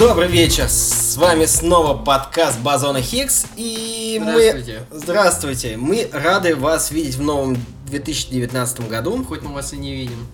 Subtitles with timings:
[0.00, 4.86] Добрый вечер, с вами снова подкаст Базона Хикс и Здравствуйте.
[4.90, 4.98] мы...
[4.98, 5.76] Здравствуйте!
[5.76, 9.22] Мы рады вас видеть в новом 2019 году.
[9.24, 10.26] Хоть мы вас и не видим.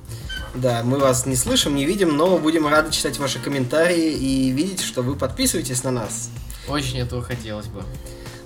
[0.55, 4.83] Да, мы вас не слышим, не видим, но будем рады читать ваши комментарии и видеть,
[4.83, 6.31] что вы подписываетесь на нас.
[6.69, 7.83] Очень этого хотелось бы.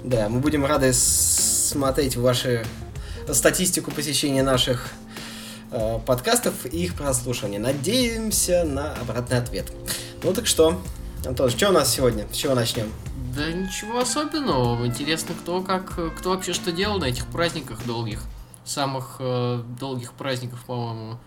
[0.03, 2.65] Да, мы будем рады смотреть ваши
[3.31, 4.89] статистику посещения наших
[5.71, 7.59] э, подкастов и их прослушивания.
[7.59, 9.67] Надеемся на обратный ответ.
[10.23, 10.81] Ну так что,
[11.27, 12.27] Антон, что у нас сегодня?
[12.33, 12.91] С чего начнем?
[13.35, 14.85] Да ничего особенного.
[14.87, 18.23] Интересно, кто как, кто вообще что делал на этих праздниках долгих.
[18.65, 21.19] Самых э, долгих праздников, по-моему,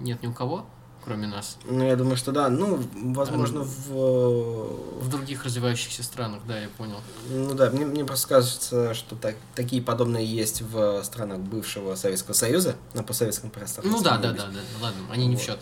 [0.00, 0.66] нет ни у кого,
[1.04, 1.58] кроме нас.
[1.64, 2.48] Ну, я думаю, что да.
[2.48, 3.90] Ну, возможно, в...
[3.90, 6.98] э, В других развивающихся странах, да, я понял.
[7.30, 12.34] Ну да, мне, мне просто кажется, что так, такие подобные есть в странах бывшего Советского
[12.34, 13.90] Союза, на постсоветском пространстве.
[13.96, 15.46] Ну да, да, да, да, ладно, они не в Вот.
[15.46, 15.58] счет.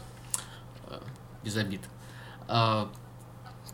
[0.88, 0.98] Э,
[1.44, 1.80] Без обид.
[2.48, 2.90] А,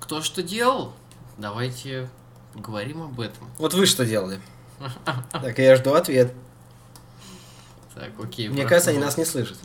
[0.06, 0.92] кто что делал?
[1.36, 2.08] Давайте
[2.54, 3.50] поговорим об этом.
[3.58, 4.38] Вот вы что делали?
[5.32, 6.32] Так, я жду ответ.
[7.92, 8.48] Так, окей.
[8.48, 9.58] Мне кажется, они нас не слышат.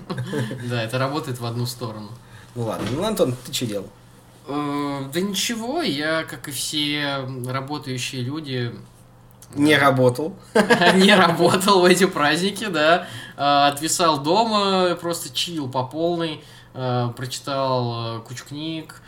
[0.70, 2.10] Да, это работает в одну сторону.
[2.54, 3.88] Ну ладно, ну Антон, ты что делал?
[4.46, 8.72] Э, Да ничего, я, как и все работающие люди,
[9.56, 10.36] Не работал.
[10.94, 13.08] не работал в эти праздники, да.
[13.36, 16.44] Э, Отвисал дома, просто чил по полной,
[16.74, 19.02] э, прочитал э, кучу книг,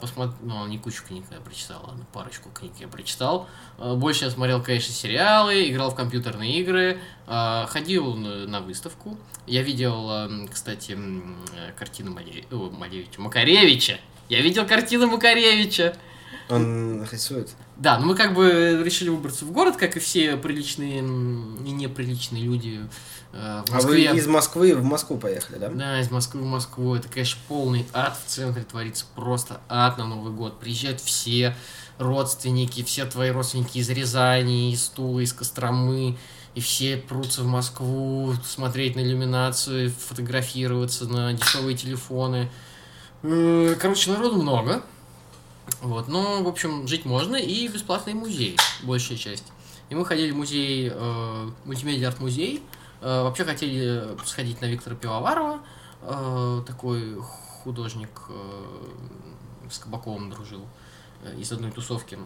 [0.00, 3.48] посмотрел, ну, не кучу книг я прочитал, ладно, парочку книг я прочитал.
[3.78, 9.18] Э, Больше я смотрел, конечно, сериалы, играл в компьютерные игры, э, ходил на выставку.
[9.46, 13.98] Я видел, э, кстати, э, картину Малевича, Макаревича.
[14.28, 15.96] Я видел картину Макаревича.
[16.50, 17.50] Он рисует.
[17.76, 22.42] Да, ну мы как бы решили выбраться в город, как и все приличные и неприличные
[22.44, 22.80] люди
[23.32, 24.16] э, в А вы Москве.
[24.16, 25.68] из Москвы в Москву поехали, да?
[25.68, 26.94] Да, из Москвы в Москву.
[26.94, 29.04] Это, конечно, полный ад в центре творится.
[29.14, 30.58] Просто ад на Новый год.
[30.60, 31.56] Приезжают все
[31.98, 36.18] родственники, все твои родственники из Рязани, из Тулы, из Костромы.
[36.54, 42.50] И все прутся в Москву смотреть на иллюминацию, фотографироваться на дешевые телефоны.
[43.22, 44.82] Э, Короче, народу много.
[45.82, 49.44] Вот, но, в общем, жить можно, и бесплатный музей, большая часть.
[49.88, 52.62] И мы ходили в музей, э, мультимедиа арт-музей,
[53.00, 55.60] Э, вообще хотели сходить на Виктора Пивоварова,
[56.02, 60.66] э, такой художник э, с Кабаковым дружил
[61.22, 62.18] э, из одной тусовки.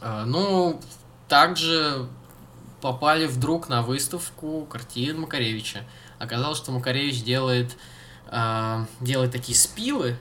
[0.00, 0.80] Э, но
[1.28, 2.08] также
[2.80, 5.84] попали вдруг на выставку картин Макаревича.
[6.18, 7.76] Оказалось, что Макаревич делает,
[8.26, 10.18] э, делает такие спилы,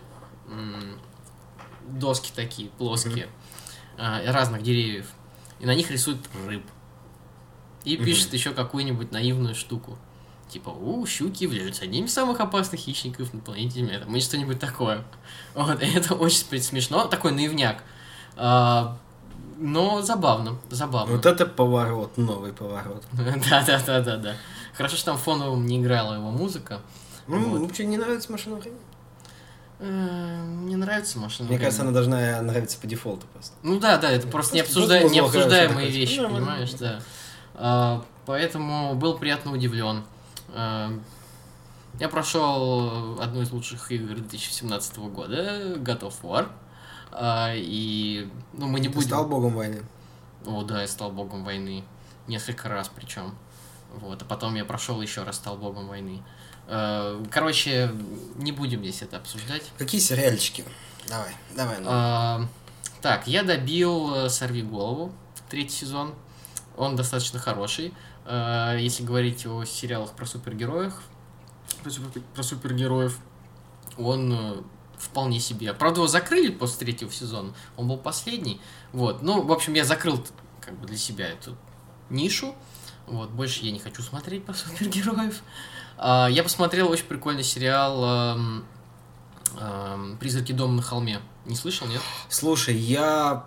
[1.87, 3.27] доски такие плоские,
[3.97, 5.07] э, разных деревьев,
[5.59, 6.63] и на них рисует рыб.
[7.83, 9.97] И пишет еще какую-нибудь наивную штуку.
[10.49, 14.03] Типа, у, щуки являются одним из самых опасных хищников на планете Земля.
[14.07, 15.03] Или что-нибудь такое.
[15.53, 17.05] Вот, и это очень смешно.
[17.05, 17.83] Такой наивняк.
[18.37, 18.97] А,
[19.57, 21.15] но забавно, забавно.
[21.15, 23.03] Вот это поворот, новый поворот.
[23.13, 24.35] Да, да, да, да, да.
[24.73, 26.81] Хорошо, что там фоновым не играла его музыка.
[27.27, 27.61] Ну, Вот.
[27.61, 28.81] вообще не нравится машина времени.
[29.79, 31.47] Мне нравится машина.
[31.49, 31.65] Мне времени.
[31.65, 33.53] кажется, она должна нравиться по дефолту просто.
[33.63, 36.35] Ну да, да, это просто Просто необсужда- воздух необсуждаемые хороший вещи, такой.
[36.35, 36.99] понимаешь, да.
[37.55, 40.03] А, Поэтому был приятно удивлен.
[40.49, 40.91] А,
[41.99, 46.49] Я прошел одну из лучших игр 2017 года, God of War.
[47.11, 49.07] А, И, ну, мы не Ты будем...
[49.07, 49.81] стал богом войны.
[50.45, 51.83] О, да, я стал богом войны.
[52.27, 53.35] Несколько раз причем.
[53.93, 56.21] Вот, а потом я прошел еще раз, стал богом войны.
[56.21, 57.91] Э, Короче,
[58.35, 59.63] не будем здесь это обсуждать.
[59.77, 60.63] Какие сериальчики?
[61.07, 61.79] Давай, давай.
[61.79, 61.87] ну.
[61.89, 62.47] А,
[63.01, 65.13] Так, я добил э, «Сорви голову»,
[65.49, 66.15] третий сезон.
[66.75, 67.93] Он достаточно хороший.
[68.25, 70.93] А, Если говорить о сериалах про супергероев,
[71.83, 73.19] про, супер- про супергероев,
[73.99, 74.61] он э,
[74.97, 75.71] вполне себе.
[75.73, 77.53] Правда, его закрыли после третьего сезона.
[77.77, 78.59] Он был последний.
[78.91, 79.21] Вот.
[79.21, 80.25] Ну, в общем, я закрыл
[80.61, 81.55] как бы для себя эту
[82.09, 82.55] нишу.
[83.05, 85.43] Вот, больше я не хочу смотреть про супергероев.
[85.97, 88.65] Я посмотрел очень прикольный сериал эм,
[89.59, 91.21] эм, «Призраки дома на холме».
[91.45, 92.01] Не слышал, нет?
[92.27, 93.45] Слушай, я,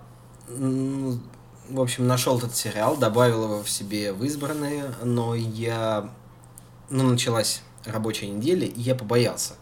[0.49, 6.11] в общем, нашел этот сериал, добавил его в себе в избранные, но я,
[6.91, 9.55] ну, началась рабочая неделя, и я побоялся.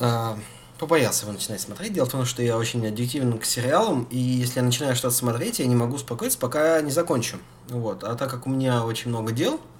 [0.00, 0.38] А,
[0.78, 1.92] побоялся его начинать смотреть.
[1.92, 5.58] Дело в том, что я очень аддиктивен к сериалам, и если я начинаю что-то смотреть,
[5.58, 7.36] я не могу успокоиться, пока не закончу.
[7.68, 8.02] Вот.
[8.02, 9.77] А так как у меня очень много дел, а,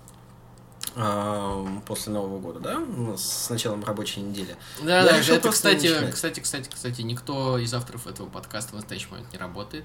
[1.87, 4.57] после Нового года, да, ну, с началом рабочей недели.
[4.83, 6.15] Да, Я да, решил это, кстати, начинать.
[6.15, 9.85] кстати, кстати, кстати, никто из авторов этого подкаста в настоящий момент не работает.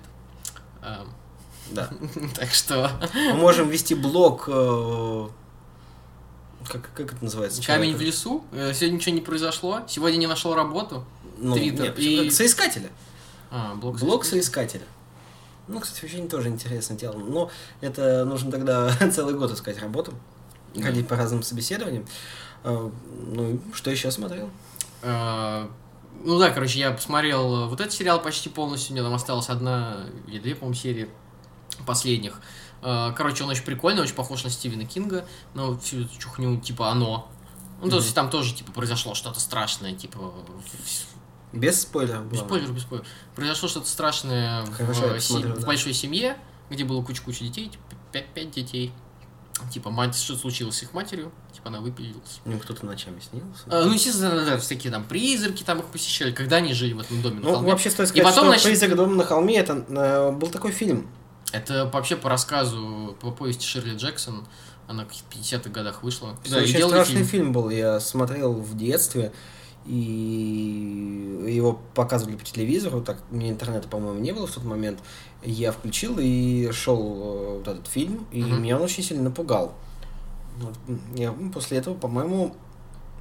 [0.81, 1.07] Эм,
[1.71, 1.89] Да.
[2.35, 5.27] Так что Мы можем вести блог э,
[6.67, 7.61] Как, как это называется?
[7.63, 8.43] камень в лесу.
[8.51, 9.81] Э, Сегодня ничего не произошло.
[9.87, 11.05] Сегодня не нашел работу.
[11.37, 12.89] Ну, Твиттер нет, и- соискателя.
[13.51, 13.99] А, блог.
[13.99, 14.83] Блог соискателя.
[15.67, 17.17] Ну, кстати, вообще не тоже интересное дело.
[17.17, 17.49] Но
[17.81, 20.13] это нужно тогда целый год искать работу,
[20.75, 20.81] Да.
[20.83, 22.05] ходить по разным собеседованиям.
[22.63, 22.91] А,
[23.27, 24.49] Ну, что еще смотрел?
[25.01, 25.69] А,
[26.23, 29.49] Ну да, короче, я посмотрел э, вот этот сериал почти полностью, у меня там осталась
[29.49, 31.09] одна или две, по-моему, серии
[31.85, 32.39] последних.
[32.81, 36.89] А, Короче, он очень прикольный, очень похож на Стивена Кинга, но всю эту чухню, типа,
[36.91, 37.29] оно.
[37.81, 42.25] Ну, то есть там тоже, типа, произошло что-то страшное, типа, в- Без спойлеров.
[42.31, 43.07] без спойлеров, без спойлеров.
[43.35, 45.67] Произошло что-то страшное в, Хорошо, э, посмотрю, в да.
[45.67, 46.37] большой семье,
[46.69, 48.93] где было куча-куча детей, типа, пять, пять детей.
[49.71, 51.31] Типа, мать, что случилось с их матерью?
[51.53, 52.41] Типа, она выпилилась.
[52.45, 53.63] Ну, кто-то ночами снился.
[53.67, 56.99] А, ну, естественно, да, да, всякие там призраки там их посещали, когда они жили в
[56.99, 57.71] этом доме на Ну, холме.
[57.71, 60.71] вообще стоит И сказать, потом, что значит- «Призрак дома на холме» это э, был такой
[60.71, 61.07] фильм.
[61.51, 64.45] Это вообще по рассказу, по повести Ширли Джексон.
[64.87, 66.35] Она в каких-то 50-х годах вышла.
[66.43, 67.27] Это и очень страшный фильм.
[67.27, 67.53] фильм.
[67.53, 67.69] был.
[67.69, 69.31] Я смотрел в детстве,
[69.85, 74.99] и его показывали по телевизору, так мне интернета, по-моему, не было в тот момент.
[75.45, 78.61] Я включил и шел э, вот этот фильм, и Мгм.
[78.61, 79.73] меня он очень сильно напугал.
[80.59, 80.73] Вот,
[81.15, 82.55] я м, после этого, по-моему,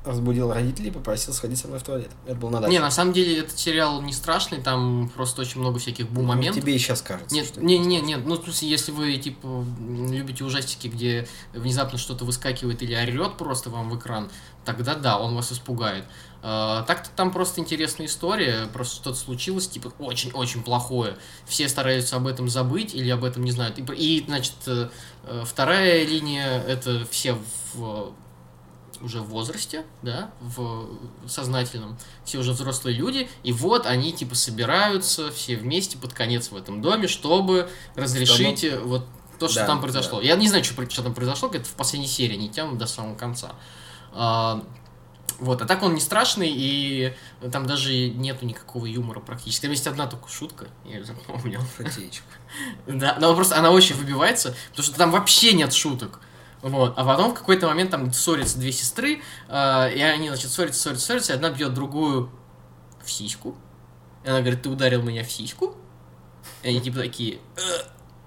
[0.05, 2.11] разбудил родителей и попросил сходить со мной в туалет.
[2.27, 2.73] Это был на даче.
[2.73, 6.63] Не, на самом деле этот сериал не страшный, там просто очень много всяких Ну, бум-моментов.
[6.63, 7.35] Тебе и сейчас кажется.
[7.35, 12.25] Нет, не, не, нет, ну, в смысле, если вы, типа, любите ужастики, где внезапно что-то
[12.25, 14.31] выскакивает или орет просто вам в экран,
[14.65, 16.05] тогда да, он вас испугает.
[16.43, 21.17] А, так-то там просто интересная история, просто что-то случилось, типа, очень-очень плохое.
[21.47, 23.79] Все стараются об этом забыть или об этом не знают.
[23.79, 24.89] И, и, значит, э,
[25.25, 27.39] э, вторая линия, это все
[27.75, 28.13] в
[29.03, 30.89] уже в возрасте, да, в
[31.27, 36.57] сознательном, все уже взрослые люди, и вот они типа собираются все вместе под конец в
[36.57, 39.07] этом доме, чтобы разрешить э, вот
[39.39, 40.21] то, что Да, там произошло.
[40.21, 43.17] Я не знаю, что, что там произошло, это в последней серии не тянут до самого
[43.17, 43.53] конца.
[44.13, 44.65] А,
[45.39, 47.15] вот, а так он не страшный, и
[47.51, 49.63] там даже нету никакого юмора практически.
[49.63, 51.61] Там есть одна только шутка, я ее запомнил.
[52.87, 56.21] Да, но просто она очень выбивается, потому что там вообще нет шуток.
[56.63, 56.95] Вот.
[56.97, 61.05] А потом в какой-то момент там ссорятся две сестры, э, и они, значит, ссорятся, ссорятся,
[61.05, 62.31] ссорятся, и одна бьет другую
[63.05, 63.57] в сиську.
[64.25, 65.75] И она говорит, ты ударил меня в сиську?
[66.63, 67.61] И они типа такие, «Э»,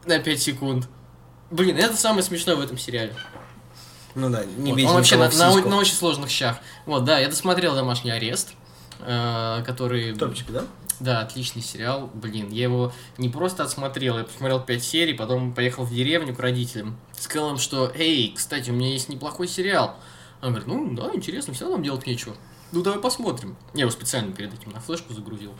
[0.06, 0.90] на 5 секунд.
[1.50, 3.14] Блин, это самое смешное в этом сериале.
[4.16, 6.58] Ну да, не Вот, он вообще на, на- на очень сложных щах.
[6.86, 8.54] Вот, да, я досмотрел «Домашний арест»,
[9.00, 10.14] э, который...
[10.16, 10.64] Топчик, да?
[11.00, 12.10] Да, отличный сериал.
[12.14, 16.40] Блин, я его не просто отсмотрел, я посмотрел 5 серий, потом поехал в деревню к
[16.40, 16.98] родителям.
[17.20, 19.98] Сказал им, что, эй, кстати, у меня есть неплохой сериал.
[20.42, 22.36] Он говорит, ну да, интересно, все нам делать нечего.
[22.72, 23.56] Ну давай посмотрим.
[23.74, 25.54] Я его специально перед этим на флешку загрузил.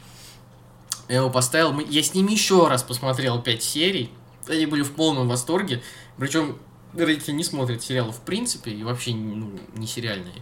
[1.08, 4.12] Я его поставил, мы- я с ними еще раз посмотрел 5 серий.
[4.48, 5.82] Они были в полном восторге.
[6.18, 6.58] Причем
[6.94, 10.36] родители не смотрят сериалы в принципе, и вообще ну, не сериальные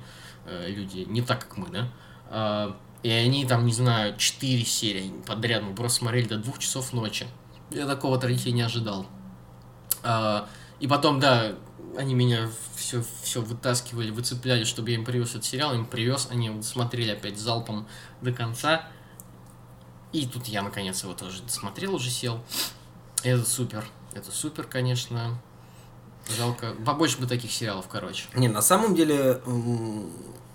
[0.45, 1.89] э, люди, не так, как мы, да.
[2.29, 6.93] А, и они там, не знаю, 4 серии подряд, мы просто смотрели до двух часов
[6.93, 7.27] ночи.
[7.69, 9.05] Я такого от родителей не ожидал.
[10.03, 10.47] А,
[10.79, 11.55] и потом, да,
[11.97, 16.61] они меня все, все вытаскивали, выцепляли, чтобы я им привез этот сериал, им привез, они
[16.61, 17.87] смотрели опять залпом
[18.21, 18.87] до конца.
[20.11, 22.43] И тут я, наконец, его тоже смотрел, уже сел.
[23.23, 23.85] Это супер.
[24.13, 25.39] Это супер, конечно.
[26.37, 26.73] Жалко.
[26.85, 28.25] Побольше бы таких сериалов, короче.
[28.35, 29.41] Не, на самом деле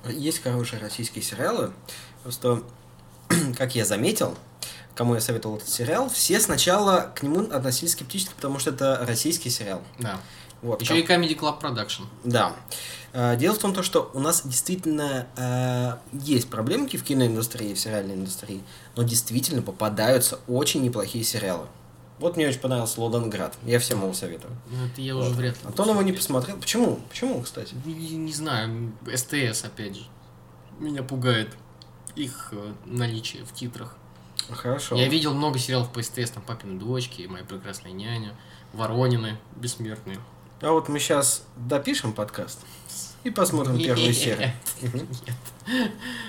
[0.04, 1.72] есть хорошие российские сериалы.
[2.22, 2.62] Просто,
[3.56, 4.36] как я заметил,
[4.98, 9.48] кому я советовал этот сериал, все сначала к нему относились скептически, потому что это российский
[9.48, 9.80] сериал.
[10.00, 10.20] Да.
[10.60, 12.02] Вот, Еще и Comedy Club Production.
[12.24, 12.52] Да.
[13.12, 17.78] Э, Дело в том, то, что у нас действительно э, есть проблемки в киноиндустрии, в
[17.78, 18.60] сериальной индустрии,
[18.96, 21.68] но действительно попадаются очень неплохие сериалы.
[22.18, 23.56] Вот мне очень понравился Лодонград.
[23.62, 24.52] Я всем его советую.
[24.68, 25.36] Ну, это я уже Вот.
[25.36, 25.60] вряд ли.
[25.68, 26.56] А то он его не посмотрел.
[26.56, 26.96] Почему?
[27.08, 27.76] Почему, кстати?
[27.84, 30.02] Не, не знаю, СТС, опять же.
[30.80, 31.54] Меня пугает
[32.16, 33.96] их э, наличие в титрах.
[34.50, 34.96] Хорошо.
[34.96, 38.34] Я видел много сериалов по СТС, там «Папины дочки», «Моя прекрасная няня»,
[38.72, 40.18] «Воронины», «Бессмертные».
[40.60, 42.64] А вот мы сейчас допишем подкаст
[43.22, 44.52] и посмотрим первую серию.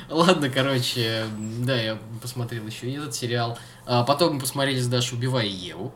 [0.09, 1.25] Ладно, короче,
[1.59, 3.57] да, я посмотрел еще и этот сериал.
[3.85, 5.93] А потом мы посмотрели с Дашей «Убивая Еву».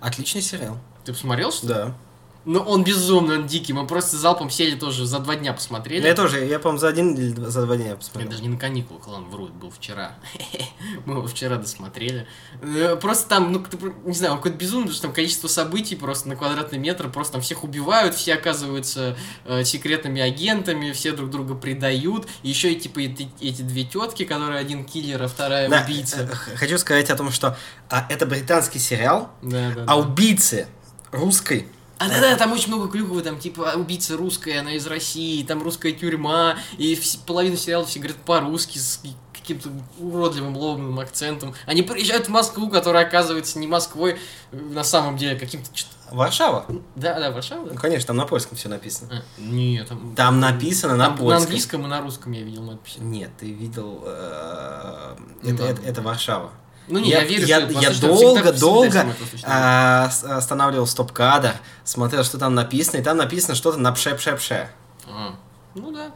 [0.00, 0.78] Отличный сериал.
[1.04, 1.72] Ты посмотрел, что ли?
[1.74, 1.96] Да.
[2.46, 3.72] Ну, он безумный, он дикий.
[3.72, 6.06] Мы просто залпом сели тоже за два дня посмотрели.
[6.06, 8.30] Я тоже, я, по-моему, за один или два- за два дня Я посмотрел.
[8.30, 10.16] даже не на каникулах, ладно, вру, это был вчера.
[11.06, 12.26] Мы его вчера досмотрели.
[12.62, 13.64] Э, Просто там, ну,
[14.04, 17.32] не знаю, он какой-то безумный, потому что там количество событий просто на квадратный метр, просто
[17.34, 22.28] там всех убивают, все оказываются э, секретными агентами, все друг друга предают.
[22.42, 26.28] Еще и, типа, эти, эти две тетки, которые один киллер, а вторая Да, убийца.
[26.30, 27.56] э, Хочу сказать о том, что
[27.88, 29.96] а, это британский сериал, Да, да, а да.
[29.96, 30.66] убийцы
[31.10, 31.66] русской
[32.04, 35.92] А да-да, там очень много клюквы, там типа убийца русская, она из России, там русская
[35.92, 39.00] тюрьма, и вс- половину сериала все говорят по-русски с
[39.32, 39.68] каким-то
[39.98, 41.54] уродливым лобным акцентом.
[41.66, 44.18] Они приезжают в Москву, которая оказывается не Москвой,
[44.52, 45.68] на самом деле каким-то...
[46.10, 46.64] Варшава?
[46.96, 47.76] Да, да, Варшава, Ну, да?
[47.78, 49.22] конечно, там на польском все написано.
[49.22, 50.14] А, нет, там...
[50.14, 51.42] Там написано на там польском.
[51.42, 52.98] английском и на русском я видел надписи.
[53.00, 54.02] Нет, ты видел...
[54.06, 56.50] э, Ну это, это, это Варшава.
[56.88, 59.06] Ну не, я, я, верю, я, что я долго, всегда- долго
[59.44, 64.68] а, останавливал стоп-кадр, смотрел, что там написано, и там написано что-то на пше-пше-пше.
[65.08, 65.34] А,
[65.74, 66.10] Ну да,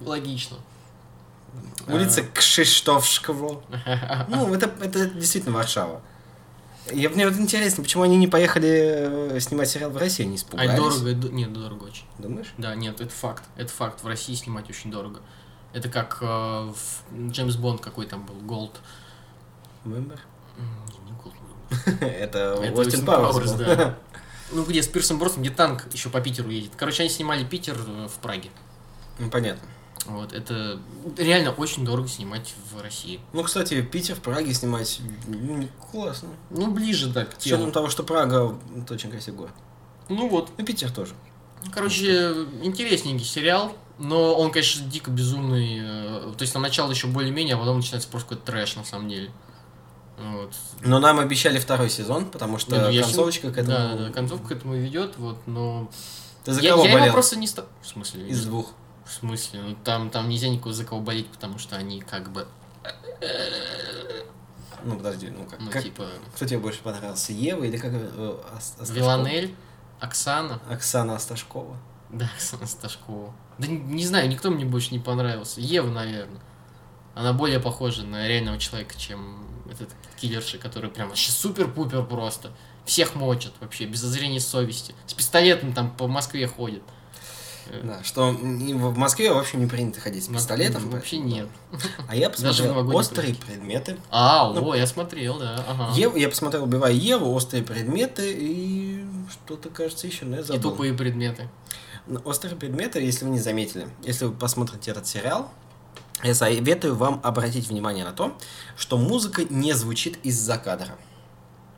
[0.00, 0.56] логично.
[1.88, 3.62] Улица Кшиштовшкова.
[4.28, 6.00] Ну, это, это действительно Варшава.
[6.90, 10.36] И мне вот интересно, почему они не поехали э, снимать сериал в России, не А
[10.36, 10.70] испугались?
[10.72, 12.04] это дорого, нет, дорого очень.
[12.18, 12.52] Думаешь?
[12.58, 13.44] Да, нет, это факт.
[13.56, 14.02] Это факт.
[14.02, 15.20] В России снимать очень дорого.
[15.72, 18.80] Это как э, в Джеймс Бонд какой там был, Голд.
[19.84, 20.18] Голд.
[22.00, 23.52] Это Остин Пауэрс.
[23.52, 23.98] Да.
[24.54, 26.72] Ну где, с Пирсом Бросом, где танк еще по Питеру едет.
[26.76, 28.50] Короче, они снимали Питер э, в Праге.
[29.18, 29.66] Ну, понятно.
[30.04, 30.78] Вот, это
[31.16, 33.18] реально очень дорого снимать в России.
[33.32, 36.28] Ну, кстати, Питер в Праге снимать ну, классно.
[36.50, 37.72] Ну, ближе, да, к С учетом телу.
[37.72, 39.54] того, что Прага это очень красивый город.
[40.10, 40.50] Ну вот.
[40.58, 41.14] Ну, Питер тоже.
[41.72, 45.78] Короче, интересненький сериал, но он, конечно, дико безумный.
[45.82, 49.08] э, То есть на начало еще более-менее, а потом начинается просто какой-то трэш, на самом
[49.08, 49.30] деле.
[50.30, 50.54] Вот.
[50.84, 53.76] Но нам обещали второй сезон, потому что Не, ну, я концовочка щас- к этому...
[53.76, 55.90] Да, да, да, концовка к этому ведет, вот, но...
[56.44, 57.06] Ты за я кого я болел?
[57.06, 57.66] его просто не стал...
[57.82, 58.28] В смысле?
[58.28, 58.72] Из двух.
[59.04, 59.60] В смысле?
[59.62, 62.46] Ну, там, там нельзя никого за кого болеть, потому что они как бы,
[64.84, 65.60] Ну, подожди, ну как?
[65.60, 67.92] ну, как- типа, Кто тебе больше понравился, Ева или как...
[67.94, 68.94] э, Ас- Асташкова?
[68.96, 69.54] Виланель,
[70.00, 70.60] Оксана.
[70.68, 71.76] Оксана Асташкова.
[72.10, 73.32] Да, Оксана Сташкова.
[73.58, 75.60] Да не, не знаю, никто мне больше не понравился.
[75.60, 76.40] Ева, наверное.
[77.14, 82.50] Она более похожа на реального человека, чем этот киллерши, который прям вообще супер-пупер просто.
[82.84, 84.94] Всех мочат вообще, без зазрения совести.
[85.06, 86.82] С пистолетом там по Москве ходит.
[87.68, 90.90] Э, Да, что в Москве вообще не принято ходить с пистолетом.
[90.90, 91.48] Вообще поэтому- нет.
[92.08, 93.98] А я посмотрел «Острые предметы».
[94.10, 95.64] А, Ну, о, я смотрел, да.
[95.68, 95.92] Ага.
[95.96, 100.70] Ев- я посмотрел «Убивая Еву», «Острые предметы» и что-то, кажется, еще, но я И забыл.
[100.72, 101.48] тупые предметы.
[102.08, 105.48] Ну, «Острые предметы», если вы не заметили, если вы посмотрите этот сериал,
[106.22, 108.36] я советую вам обратить внимание на то,
[108.76, 110.96] что музыка не звучит из-за кадра.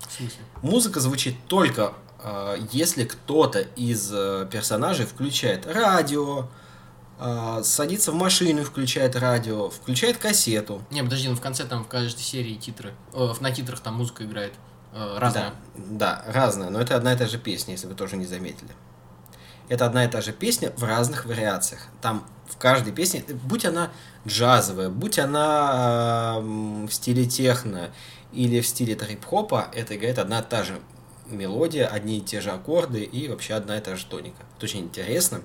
[0.06, 0.40] В смысле?
[0.62, 6.48] Музыка звучит только э, если кто-то из э, персонажей включает радио,
[7.18, 10.82] э, садится в машину и включает радио, включает кассету.
[10.90, 12.94] Не, подожди, ну в конце там в каждой серии титры.
[13.12, 14.52] Э, на титрах там музыка играет.
[14.92, 15.54] Э, разная.
[15.74, 18.70] Да, да, разная, но это одна и та же песня, если вы тоже не заметили.
[19.68, 21.86] Это одна и та же песня в разных вариациях.
[22.00, 23.90] Там в каждой песне, будь она
[24.26, 27.90] джазовая, будь она в стиле техно
[28.32, 30.80] или в стиле трип-хопа, это играет одна и та же
[31.26, 34.42] мелодия, одни и те же аккорды и вообще одна и та же тоника.
[34.56, 35.40] Это очень интересно.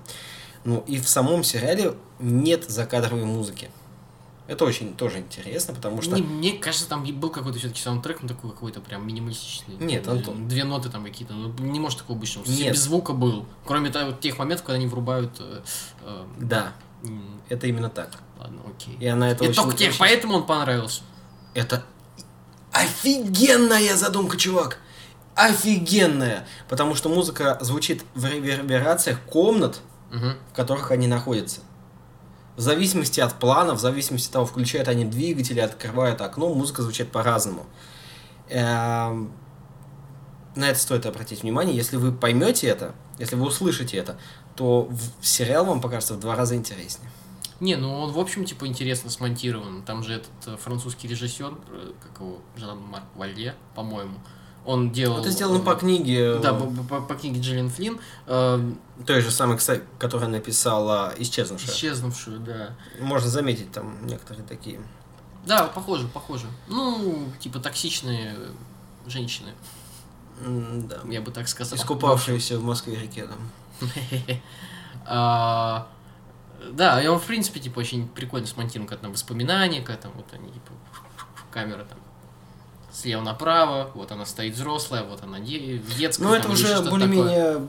[0.64, 3.70] Ну и в самом сериале нет закадровой музыки.
[4.46, 6.16] Это очень тоже интересно, потому что...
[6.16, 9.76] Мне, мне кажется, там был какой-то все-таки саундтрек, ну такой какой-то прям минималистичный.
[9.78, 10.48] Нет, Антон.
[10.48, 11.34] Две ноты там какие-то.
[11.34, 12.72] Ну, не может такого быть, что Нет.
[12.72, 13.46] без звука был.
[13.64, 15.36] Кроме того, тех моментов, когда они врубают.
[15.38, 15.62] э,
[16.02, 16.72] э, Да,
[17.48, 18.10] это именно так.
[18.38, 18.96] ладно, окей.
[19.00, 21.02] И она это И очень- только тебе поэтому он понравился.
[21.54, 21.84] Это
[22.72, 24.78] офигенная задумка, чувак.
[25.34, 26.46] Офигенная.
[26.68, 29.80] Потому что музыка звучит в реверберациях комнат,
[30.10, 30.34] Мгм.
[30.52, 31.60] в которых они находятся.
[32.56, 37.10] В зависимости от плана, в зависимости от того, включают они двигатели, открывают окно, музыка звучит
[37.12, 37.66] по-разному.
[38.48, 39.32] Эм,
[40.56, 41.76] На это стоит обратить внимание.
[41.76, 44.18] Если вы поймете это, если вы услышите это,
[44.60, 47.10] то в- сериал вам покажется в два раза интереснее.
[47.60, 49.82] Не, ну он, в общем, типа, интересно смонтирован.
[49.84, 54.18] Там же этот э, французский режиссер, э, как его, Жан-Марк Валье, по-моему,
[54.66, 55.20] он делал...
[55.20, 57.98] Это сделано э, по книге, Да, по, по- по книге Джиллиан Флинн.
[58.26, 58.72] э,
[59.06, 61.74] той же самой, кстати, которая написала «Исчезнувшая».
[61.74, 62.76] исчезнувшую, да.
[63.00, 64.78] Можно заметить там некоторые такие.
[65.46, 66.48] Да, похоже, похоже.
[66.68, 68.36] Ну, типа токсичные
[69.06, 69.52] женщины,
[70.46, 71.00] Да.
[71.10, 71.78] я бы так сказал.
[71.78, 73.38] Искупавшиеся в Москве реке там.
[73.38, 73.69] А,
[76.72, 80.26] Да, и он, в принципе, типа, очень прикольно смонтирован, как там воспоминания, как там вот
[80.32, 80.72] они, типа,
[81.50, 81.98] камера там
[82.92, 86.24] слева направо, вот она стоит взрослая, вот она де- детская.
[86.24, 87.66] Ну, это уже более-менее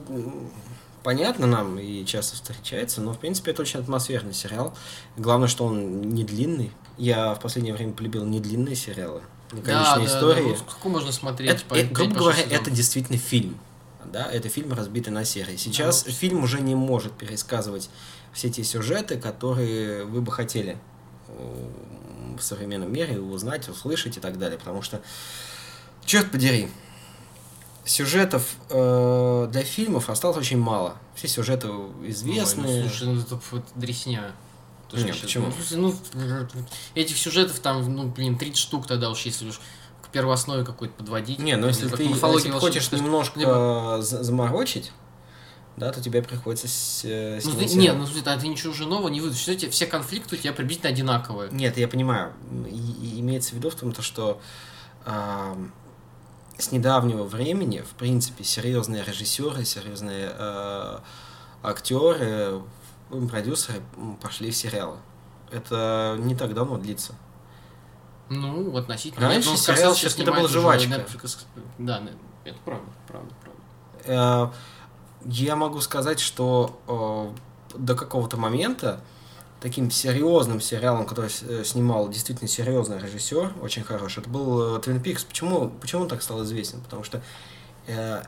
[1.03, 4.75] понятно нам и часто встречается, но, в принципе, это очень атмосферный сериал.
[5.17, 6.71] Главное, что он не длинный.
[6.97, 9.61] Я в последнее время полюбил не длинные сериалы, не.
[9.61, 10.43] Да, конечные да, истории.
[10.43, 11.49] да, ну, сколько можно смотреть?
[11.51, 12.61] Это, по- э, пять, грубо говоря, сезонов?
[12.61, 13.57] это действительно фильм.
[14.05, 15.55] Да, это фильм, разбитый на серии.
[15.58, 17.89] Сейчас Ну, фильм уже не может пересказывать
[18.34, 20.77] все те сюжеты, которые вы бы хотели
[21.27, 21.70] э,
[22.38, 24.58] в современном мире узнать, услышать и так далее.
[24.58, 25.01] Потому что,
[26.05, 26.70] черт подери,
[27.86, 30.98] сюжетов э, для фильмов осталось очень мало.
[31.15, 32.81] Все сюжеты Ой, ну, известны.
[32.89, 33.39] слушай, ну это
[33.75, 34.31] дресня.
[34.93, 35.48] Нет, почему?
[35.72, 36.46] Ну, ну,
[36.96, 39.62] этих сюжетов там, ну, блин, 30 штук тогда уж, если уж
[40.11, 41.39] первооснове какой-то подводить.
[41.39, 44.91] Не, ну если ты, если ты хочешь немножко Либо- э, за- заморочить,
[45.77, 48.85] да, то тебе приходится с, э, Ну, ты- не, ну, смотри, а ты ничего уже
[48.85, 49.39] нового не выйдешь.
[49.39, 51.49] Все, все конфликты у тебя приблизительно одинаковые.
[51.51, 52.33] Нет, я понимаю.
[52.69, 52.75] И,
[53.15, 54.41] и имеется в виду в том, то, что
[55.05, 55.71] ам,
[56.57, 60.97] с недавнего времени, в принципе, серьезные режиссеры, серьезные э,
[61.63, 62.61] актеры,
[63.29, 63.81] продюсеры
[64.21, 64.97] пошли в сериалы.
[65.51, 67.13] Это не так давно длится.
[68.33, 69.27] Ну, относительно.
[69.27, 70.89] Раньше Ну, сериал это была уже жвачка.
[70.89, 71.38] Netflix.
[71.77, 72.11] Да, не-
[72.45, 74.51] это правда, правда, правда.
[74.53, 77.33] Э, Я могу сказать, что
[77.75, 79.01] э, до какого-то момента
[79.59, 85.23] таким серьезным сериалом, который э, снимал действительно серьезный режиссер, очень хороший, это был Твин Пикс.
[85.23, 86.81] Почему, почему он так стал известен?
[86.81, 87.21] Потому что
[87.85, 88.23] э,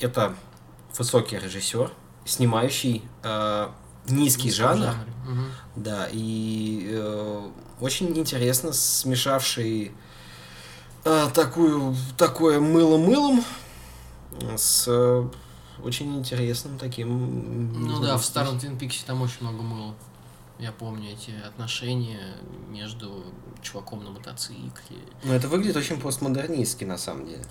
[0.00, 0.34] это
[0.98, 1.92] высокий режиссер,
[2.24, 3.68] снимающий э,
[4.10, 5.12] низкий жанр, жанре.
[5.26, 5.44] Мгм.
[5.76, 7.50] да, и э,
[7.80, 9.92] очень интересно смешавший
[11.04, 13.44] э, такую, такое мыло мылом
[14.56, 15.28] с э,
[15.82, 17.72] очень интересным таким...
[17.72, 19.94] Ну да, в старом Твин Пиксе там очень много мыла.
[20.58, 22.36] Я помню эти отношения
[22.68, 23.24] между
[23.62, 24.98] чуваком на мотоцикле.
[25.24, 27.44] Но это выглядит очень постмодернистски на самом деле.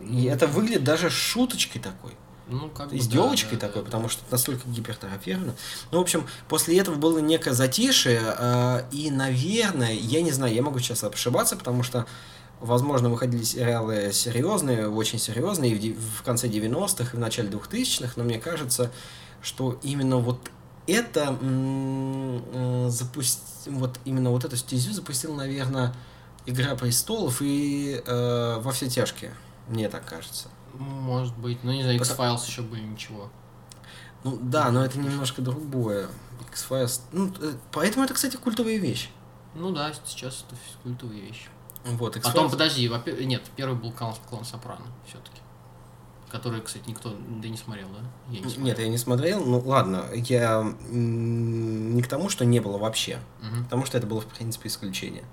[0.00, 2.12] И Ну, это выглядит даже шуточкой такой.
[2.48, 3.86] Ну, как бы, С да, девочкой да, такой, да.
[3.86, 5.54] потому что это настолько гипертрофировано.
[5.90, 10.62] Ну, в общем, после этого было некое затишье, э, и, наверное, я не знаю, я
[10.62, 12.06] могу сейчас ошибаться, потому что,
[12.60, 18.12] возможно, выходили сериалы серьезные, очень серьезные, и в, в конце 90-х, и в начале 2000-х,
[18.16, 18.92] но мне кажется,
[19.42, 20.38] что именно вот
[20.86, 23.40] это э, запуст...
[23.66, 25.94] вот именно вот эту стезю запустил, наверное,
[26.46, 29.34] Игра престолов и э, во все тяжкие.
[29.66, 30.48] Мне так кажется.
[30.78, 31.62] Может быть.
[31.62, 33.30] Ну, не знаю, Потому- X-Files еще были ничего.
[34.24, 36.08] Ну да, но это немножко другое.
[36.50, 37.00] X-Files.
[37.12, 39.10] Ну, э, поэтому это, кстати, культовая вещь.
[39.54, 41.48] Ну да, сейчас это культовые вещи.
[41.84, 42.32] Вот, X-Files.
[42.32, 45.40] Потом, подожди, во-пе- нет, первый был клан, клан Сопрано все-таки.
[46.30, 48.00] Который, кстати, никто да не смотрел, да?
[48.32, 48.64] Я не смотрел.
[48.66, 49.44] Нет, я не смотрел.
[49.44, 53.20] Ну ладно, я не к тому, что не было вообще.
[53.40, 53.64] Мгм.
[53.64, 55.24] Потому что это было, в принципе, исключение.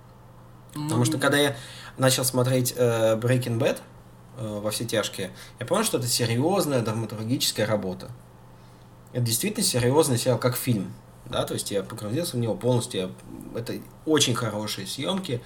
[0.75, 1.55] Ну, Потому что когда я
[1.97, 3.79] начал смотреть э, Breaking Bad
[4.37, 8.09] во все тяжкие, я понял, что это серьезная драматургическая работа.
[9.11, 10.93] Это действительно серьезный сериал, как фильм.
[11.25, 13.01] Да, то есть я погрузился в него полностью.
[13.01, 15.41] я- Это очень хорошие съемки,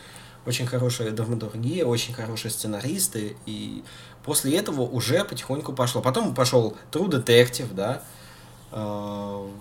[0.46, 3.36] очень хорошая драматургия, очень хорошие сценаристы.
[3.46, 3.84] И
[4.24, 6.02] после этого уже потихоньку пошло.
[6.02, 8.02] Потом пошел True Detective, да.
[8.72, 8.76] э,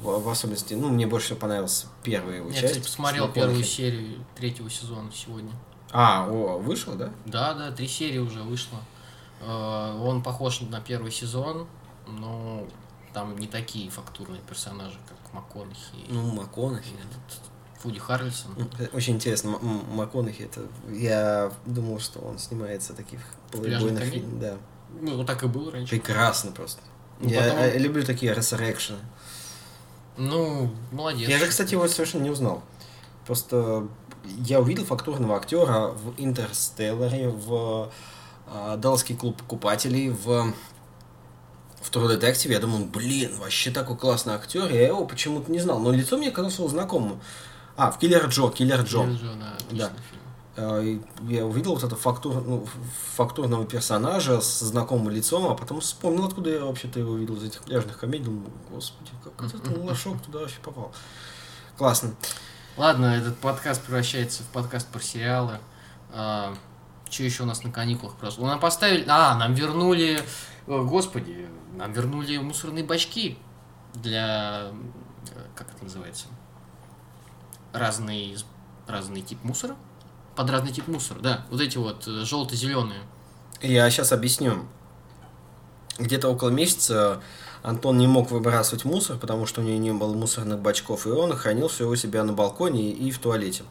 [0.03, 2.67] в, особенности, ну, мне больше всего понравилась первая его Я, часть.
[2.67, 5.53] кстати, посмотрел первую серию третьего сезона сегодня.
[5.93, 7.11] А, о, вышел, да?
[7.25, 8.79] Да, да, три серии уже вышло.
[9.41, 11.67] Э, Он похож на первый сезон,
[12.07, 12.67] но
[13.13, 16.95] там не такие фактурные персонажи, как МакКонахи Ну, МакКонахи.
[17.83, 18.53] Вуди Харрельсон.
[18.57, 20.63] М, Очень интересно, МакКонахи, это...
[20.91, 23.21] Я думал, что он снимается таких
[23.53, 24.39] фильмах.
[24.41, 24.57] Да.
[25.01, 25.91] Ну, вот так и было раньше.
[25.91, 26.81] Прекрасно просто.
[27.21, 28.97] Ну, я потом- э, люблю такие resurrection.
[30.17, 31.29] Ну, молодец.
[31.29, 32.63] Я же, кстати, его совершенно не узнал.
[33.27, 33.87] Просто
[34.25, 37.91] я увидел фактурного актера в Интерстелларе, в
[38.47, 40.53] Далласский клуб покупателей, в
[41.87, 45.79] в True Detective, я думал, блин, вообще такой классный актер, я его почему-то не знал,
[45.79, 47.21] но лицо мне казалось его знакомым.
[47.77, 49.03] А, в Киллер Джо, Киллер Джо.
[49.05, 49.35] Киллер Джо,
[49.71, 49.91] да,
[50.57, 50.83] Да.
[50.83, 52.67] и Я увидел вот этого фактур, ну,
[53.15, 57.63] фактурного персонажа с знакомым лицом, а потом вспомнил, откуда я вообще-то его видел из этих
[57.63, 58.25] пляжных комедий.
[58.25, 60.93] Думаю, господи, как этот лошок туда вообще попал.
[61.77, 62.15] Классно.
[62.77, 65.61] Ладно, этот подкаст превращается в подкаст про сериалы.
[67.11, 68.43] Что еще у нас на каникулах просто?
[68.43, 69.05] Нам поставили...
[69.09, 70.21] А, нам вернули...
[70.67, 73.39] о, Господи, нам вернули мусорные бачки
[73.95, 74.71] для...
[75.31, 76.27] э, Как это называется?
[77.73, 78.37] Разный,
[78.87, 79.77] разный тип мусора?
[80.35, 81.47] Под разный тип мусора, да.
[81.51, 83.01] Вот эти вот желто-зеленые.
[83.63, 84.67] Я сейчас объясню.
[85.99, 87.23] Где-то около месяца
[87.63, 91.35] Антон не мог выбрасывать мусор, потому что у него не было мусорных бачков, и он
[91.35, 93.65] хранил все у себя на балконе и в туалете.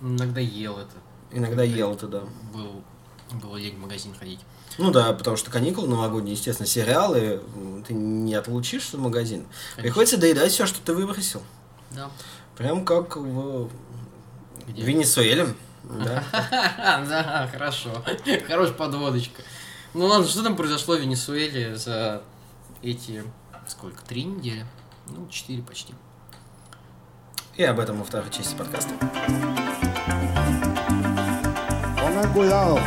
[0.00, 0.94] Иногда ел это.
[1.32, 2.22] Иногда ел это, да.
[2.52, 2.82] Был,
[3.32, 4.40] было лень в магазин ходить.
[4.78, 7.42] Ну да, потому что каникулы новогодние, естественно, сериалы,
[7.86, 9.40] ты не отлучишься в магазин.
[9.42, 9.82] Конечно.
[9.82, 11.42] Приходится доедать все, что ты выбросил.
[11.90, 12.10] Да.
[12.56, 13.70] Прям как в
[14.68, 14.82] Где?
[14.82, 15.54] Венесуэле.
[15.84, 16.24] Да.
[17.08, 18.04] Да, хорошо.
[18.46, 19.42] Хорошая подводочка.
[19.94, 22.22] Ну ладно, что там произошло в Венесуэле за
[22.82, 23.24] эти,
[23.66, 24.64] сколько, три недели?
[25.08, 25.94] Ну, четыре почти.
[27.56, 28.94] И об этом во второй части подкаста.
[32.34, 32.78] Cuidado,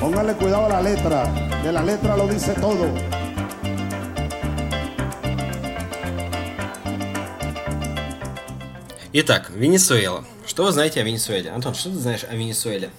[0.00, 1.24] póngale cuidado a la letra,
[1.62, 2.86] que la letra lo dice todo.
[9.12, 10.24] Итак, Венесуэла.
[10.46, 11.50] Что вы знаете о Венесуэле?
[11.50, 12.90] Антон, что ты знаешь о Венесуэле?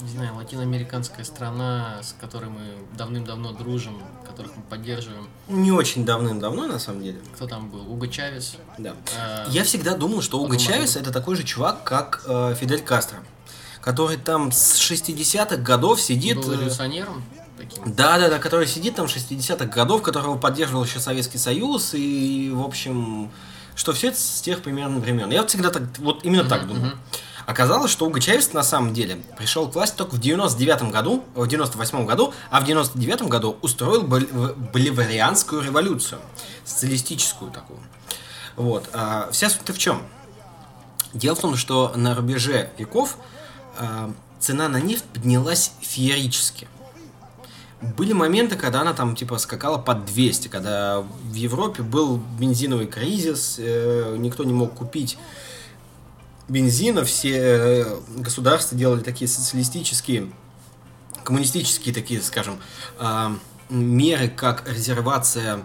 [0.00, 2.60] Не знаю, латиноамериканская страна, с которой мы
[2.96, 5.28] давным-давно дружим, которых мы поддерживаем.
[5.48, 7.18] Не очень давным-давно, на самом деле.
[7.34, 7.88] Кто там был?
[7.92, 8.56] Уго Чавес.
[8.78, 8.94] Да.
[9.16, 10.56] Э, Я всегда думал, что Уго.
[10.56, 13.18] Чавес это такой же чувак, как э, Фидель Кастро,
[13.82, 16.36] который там с 60-х годов сидит...
[16.36, 17.22] был э, революционером
[17.58, 17.82] таким.
[17.92, 22.62] Да, да, да, который сидит там 60-х годов, которого поддерживал еще Советский Союз, и, в
[22.62, 23.30] общем,
[23.74, 25.30] что все это с тех примерно времен.
[25.30, 26.86] Я вот всегда так, вот именно так думал.
[26.86, 26.98] мгм.
[27.44, 31.46] Оказалось, что Уго Чавес на самом деле пришел к власти только в 99 году, в
[31.48, 36.20] 98 году, а в 99 году устроил боливарианскую революцию,
[36.64, 37.80] социалистическую такую.
[38.54, 38.88] Вот.
[38.92, 40.02] а вся суть-то в чем?
[41.14, 43.16] Дело в том, что на рубеже веков
[44.38, 46.68] цена на нефть поднялась феерически.
[47.96, 53.56] Были моменты, когда она там типа скакала под 200, когда в Европе был бензиновый кризис,
[53.58, 55.18] э, никто не мог купить
[56.48, 60.30] бензина, все э, государства делали такие социалистические,
[61.24, 62.60] коммунистические такие, скажем,
[62.98, 63.36] а,
[63.70, 65.64] меры, как резервация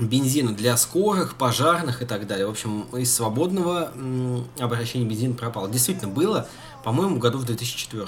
[0.00, 2.46] бензина для скорых, пожарных и так далее.
[2.46, 3.92] В общем, из свободного
[4.58, 5.68] обращения бензин пропало.
[5.68, 6.48] Действительно было,
[6.84, 8.06] по-моему, году в 2004.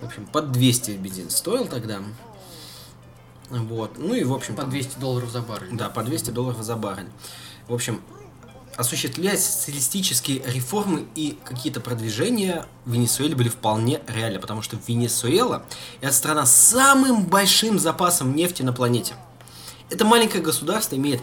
[0.00, 1.98] В общем, под 200 бензин стоил тогда.
[3.50, 3.98] Вот.
[3.98, 5.70] Ну и, в общем, По 200 долларов за баррель.
[5.72, 7.08] да, по 200 долларов за баррель.
[7.66, 8.00] В общем,
[8.76, 15.64] осуществлять социалистические реформы и какие-то продвижения в Венесуэле были вполне реальны, потому что Венесуэла–
[16.00, 19.14] это страна с самым большим запасом нефти на планете.
[19.90, 21.22] Это маленькое государство имеет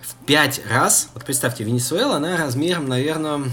[0.00, 3.50] в пять раз, вот представьте, Венесуэла, она размером, наверное,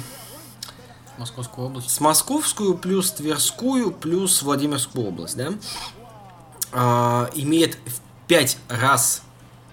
[1.18, 1.90] Московскую область.
[1.90, 5.54] с Московскую плюс Тверскую плюс Владимирскую область, да,
[6.72, 9.22] а, имеет в пять раз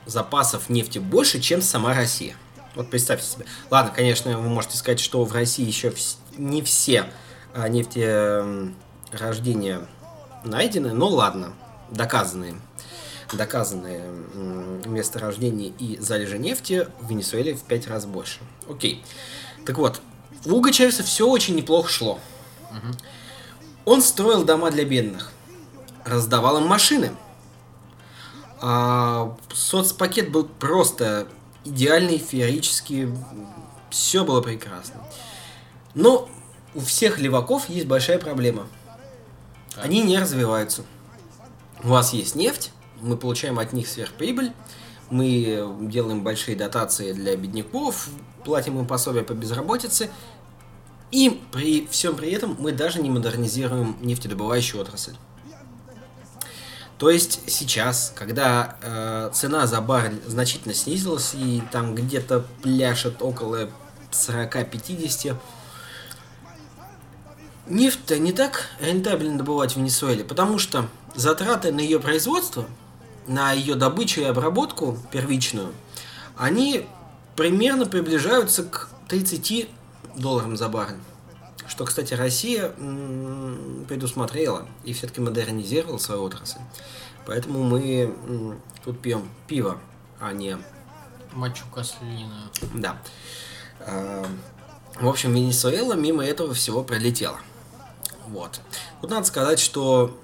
[0.07, 2.37] запасов нефти больше, чем сама Россия.
[2.75, 3.47] Вот представьте себе.
[3.71, 5.93] Ладно, конечно, вы можете сказать, что в России еще
[6.37, 7.07] не все
[7.55, 9.81] а, нефтерождения
[10.45, 11.53] найдены, но ладно,
[11.91, 12.57] доказанные.
[13.33, 14.05] Доказанные
[14.87, 18.41] месторождения и залежи нефти в Венесуэле в пять раз больше.
[18.69, 19.05] Окей.
[19.65, 20.01] Так вот,
[20.47, 22.19] у Уго Чавеса все очень неплохо шло.
[23.85, 25.33] Он строил дома для бедных,
[26.05, 27.13] раздавал им машины.
[28.61, 31.27] А соцпакет был просто
[31.65, 33.09] идеальный, феерический,
[33.91, 35.03] все было прекрасно.
[35.95, 36.29] Но
[36.75, 38.67] у всех леваков есть большая проблема.
[39.77, 40.85] Они не развиваются.
[41.83, 44.53] У вас есть нефть, мы получаем от них сверхприбыль,
[45.11, 48.09] мы делаем большие дотации для бедняков,
[48.45, 50.11] платим им пособия по безработице,
[51.11, 55.17] и при всем при этом мы даже не модернизируем нефтедобывающую отрасль.
[56.99, 63.71] То есть сейчас, когда э, цена за баррель значительно снизилась и там где-то пляшет около
[64.11, 65.35] 40-50,
[67.69, 72.67] нефть-то не так рентабельно добывать в Венесуэле, потому что затраты на ее производство,
[73.27, 75.73] на ее добычу и обработку первичную,
[76.37, 76.87] они
[77.37, 79.69] примерно приближаются к 30
[80.17, 80.97] долларам за баррель.
[81.69, 82.71] Что, кстати, Россия
[83.89, 86.59] предусмотрела и все-таки модернизировала свою отрасль.
[87.27, 88.15] Поэтому мы
[88.85, 89.79] тут пьем пиво,
[90.19, 90.59] а не
[91.33, 92.51] Мачука слина.
[92.75, 93.01] да.
[93.81, 94.27] А,
[95.01, 97.39] В общем, Венесуэла мимо этого всего пролетела.
[98.27, 98.61] Вот.
[99.01, 100.19] Тут надо сказать, что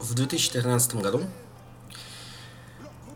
[0.00, 1.22] в 2013 году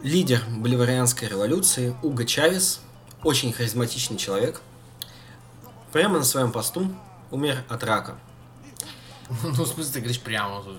[0.02, 2.80] лидер боливарианской революции Уго Чавес,
[3.22, 4.60] очень харизматичный человек,
[5.92, 6.88] прямо на своем посту
[7.30, 8.16] умер от рака.
[9.42, 10.76] Ну, в смысле, ты говоришь прямо, тут,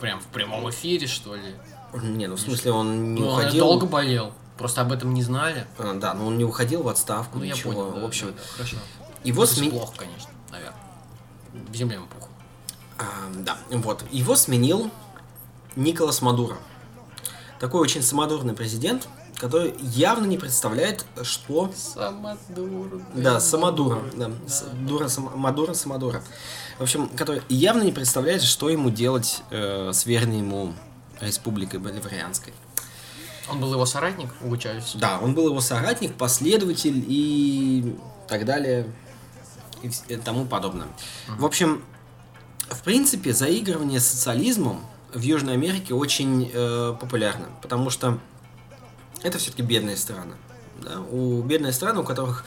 [0.00, 1.54] прям в прямом эфире, что ли?
[1.94, 3.64] Не, ну в смысле он не Ну, он уходил.
[3.64, 4.32] долго болел.
[4.56, 5.66] Просто об этом не знали.
[5.78, 7.72] А, да, но он не уходил в отставку, Ну, я ничего.
[7.72, 7.92] понял.
[7.92, 8.76] да, в общем, да, да, хорошо.
[9.24, 10.78] его сме- плохо, конечно, наверное.
[11.52, 12.30] В земле ему похуй.
[12.98, 14.04] А, да, вот.
[14.12, 14.90] Его сменил
[15.74, 16.56] Николас Мадуро.
[17.60, 21.72] Такой очень самодурный президент, который явно не представляет, что...
[21.74, 23.02] Самодур.
[23.14, 24.02] Да, самодура.
[24.14, 24.30] Да,
[24.86, 26.22] дура, сам- Мадуро, самодура.
[26.78, 30.74] В общем, который явно не представляет, что ему делать э, с верной ему
[31.20, 32.52] республикой Боливарианской.
[33.48, 34.92] Он был его соратник, Чавес?
[34.96, 37.96] Да, он был его соратник, последователь и
[38.28, 38.86] так далее
[39.82, 40.88] и тому подобное.
[41.28, 41.82] В общем,
[42.68, 48.18] в принципе, заигрывание с социализмом в Южной Америке очень э, популярно, потому что
[49.22, 50.34] это все-таки бедные страны.
[50.82, 51.00] да.
[51.00, 52.44] У бедные страны, у которых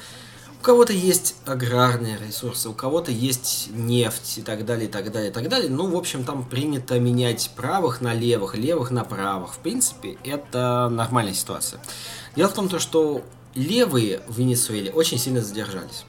[0.60, 5.30] у кого-то есть аграрные ресурсы, у кого-то есть нефть и так далее, и так далее,
[5.30, 5.70] и так далее.
[5.70, 9.54] Ну, в общем, там принято менять правых на левых, левых на правых.
[9.54, 11.80] В принципе, это нормальная ситуация.
[12.36, 13.24] Дело в том, то, что
[13.56, 16.04] левые в Венесуэле очень сильно задержались.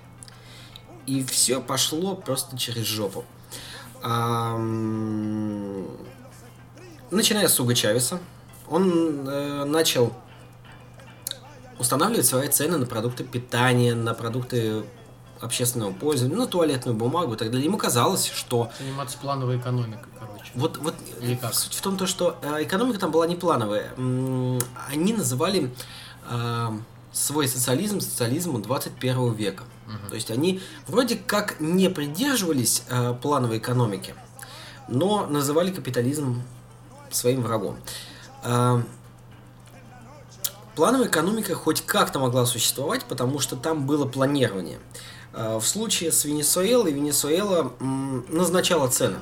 [1.07, 3.25] И все пошло просто через жопу.
[7.11, 8.21] Начиная с Уга Чавеса,
[8.69, 10.13] он э, начал
[11.79, 14.85] устанавливать свои цены на продукты питания, на продукты
[15.41, 17.65] общественного пользования, на туалетную бумагу и так далее.
[17.65, 20.53] Ему казалось, что Заниматься плановой экономикой, короче.
[20.55, 21.53] вот, вот Или как?
[21.55, 23.91] суть в том, то, что э, экономика там была не плановая.
[23.97, 25.75] Они называли
[26.31, 26.69] э,
[27.13, 29.65] свой социализм социализмом 21 века.
[30.09, 34.15] То есть они вроде как не придерживались э, плановой экономики,
[34.87, 36.43] но называли капитализм
[37.11, 37.77] своим врагом.
[38.45, 38.83] Э,
[40.77, 44.79] Плановая экономика хоть как-то могла существовать, потому что там было планирование.
[45.33, 49.19] Э, В случае с Венесуэлой, Венесуэла назначала цены.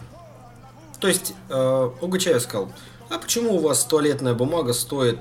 [1.01, 2.73] То есть Уго Чавес сказал,
[3.09, 5.21] а почему у вас туалетная бумага стоит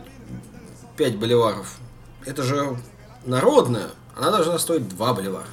[0.98, 1.78] 5 боливаров?
[2.26, 2.78] Это же
[3.26, 5.46] народная, она должна стоить 2 боливара.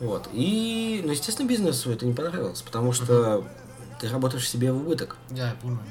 [0.00, 0.28] Вот.
[0.32, 3.44] И, ну, естественно, бизнесу это не понравилось, потому что
[4.00, 5.16] ты работаешь себе в убыток.
[5.28, 5.86] Да, я понимаю.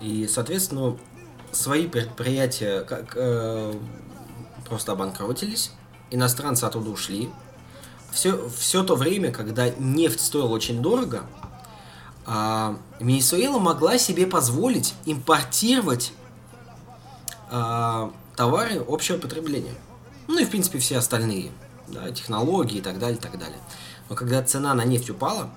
[0.00, 0.96] И, соответственно,
[1.52, 3.74] свои предприятия как, э,
[4.68, 5.72] просто обанкротились,
[6.10, 7.30] иностранцы оттуда ушли.
[8.10, 11.22] Все, все то время, когда нефть стоила очень дорого,
[12.26, 16.12] а, Венесуэла могла себе позволить импортировать
[17.50, 19.74] а, товары общего потребления.
[20.28, 21.52] Ну и, в принципе, все остальные.
[21.88, 23.58] Да, технологии и так далее, и так далее.
[24.08, 25.50] Но когда цена на нефть упала,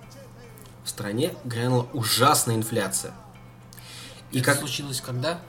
[0.86, 3.13] в стране грянула ужасная инфляция.
[4.32, 5.41] И Это как случилось когда?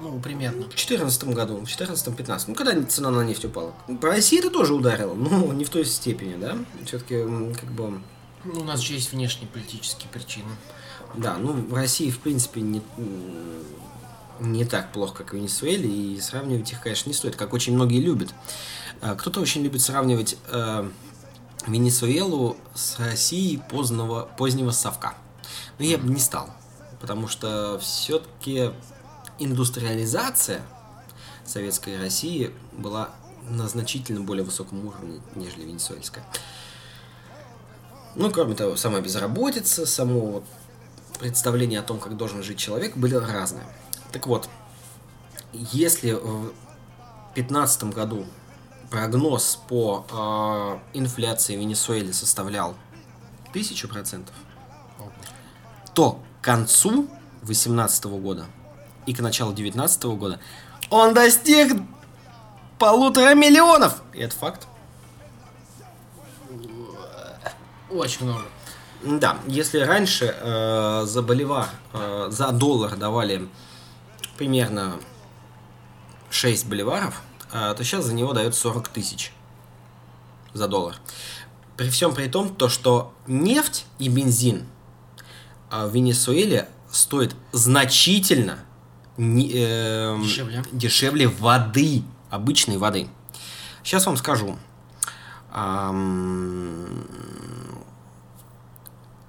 [0.00, 0.58] Ну, примерно.
[0.62, 3.74] в 2014 году, в 2014-2015, ну, когда цена на нефть упала.
[4.00, 6.56] По России это тоже ударило, но не в той степени, да.
[6.84, 7.16] Все-таки,
[7.58, 8.00] как бы,
[8.44, 10.50] Ну, у нас же есть внешние политические причины.
[11.16, 12.80] да, ну, в России, в принципе, не,
[14.40, 18.00] не так плохо, как в Венесуэле, и сравнивать их, конечно, не стоит, как очень многие
[18.00, 18.28] любят.
[19.00, 20.88] А, Кто-то очень любит сравнивать э,
[21.68, 25.14] Венесуэлу с Россией позднего, позднего совка.
[25.78, 26.50] Но я бы не стал,
[27.00, 28.72] потому что все-таки
[29.38, 30.62] индустриализация
[31.44, 33.10] советской России была
[33.48, 36.24] на значительно более высоком уровне, нежели венесуэльская.
[38.14, 40.42] Ну, кроме того, сама безработица, само
[41.20, 43.64] представление о том, как должен жить человек, были разные.
[44.12, 44.48] Так вот,
[45.52, 46.52] если в
[47.34, 48.26] 2015 году
[48.90, 52.74] прогноз по э, инфляции в Венесуэле составлял
[53.52, 54.28] 1000%,
[55.94, 57.08] то к концу
[57.42, 58.46] 2018 года
[59.06, 60.40] и к началу 2019 года
[60.90, 61.76] он достиг
[62.78, 64.02] полутора миллионов.
[64.12, 64.66] И это факт.
[67.90, 68.44] Очень много.
[69.02, 73.48] Да, если раньше э, за боливар, э, за доллар давали
[74.36, 74.98] примерно
[76.30, 79.32] 6 боливаров, то сейчас за него дают 40 тысяч
[80.54, 80.96] за доллар.
[81.76, 84.64] При всем при том, то, что нефть и бензин
[85.70, 88.58] э, в Венесуэле стоит значительно
[89.16, 90.64] не- эм, Дешевле.
[90.72, 93.08] дешевле воды, обычной воды.
[93.84, 94.58] Сейчас вам скажу.
[95.50, 97.04] Ам,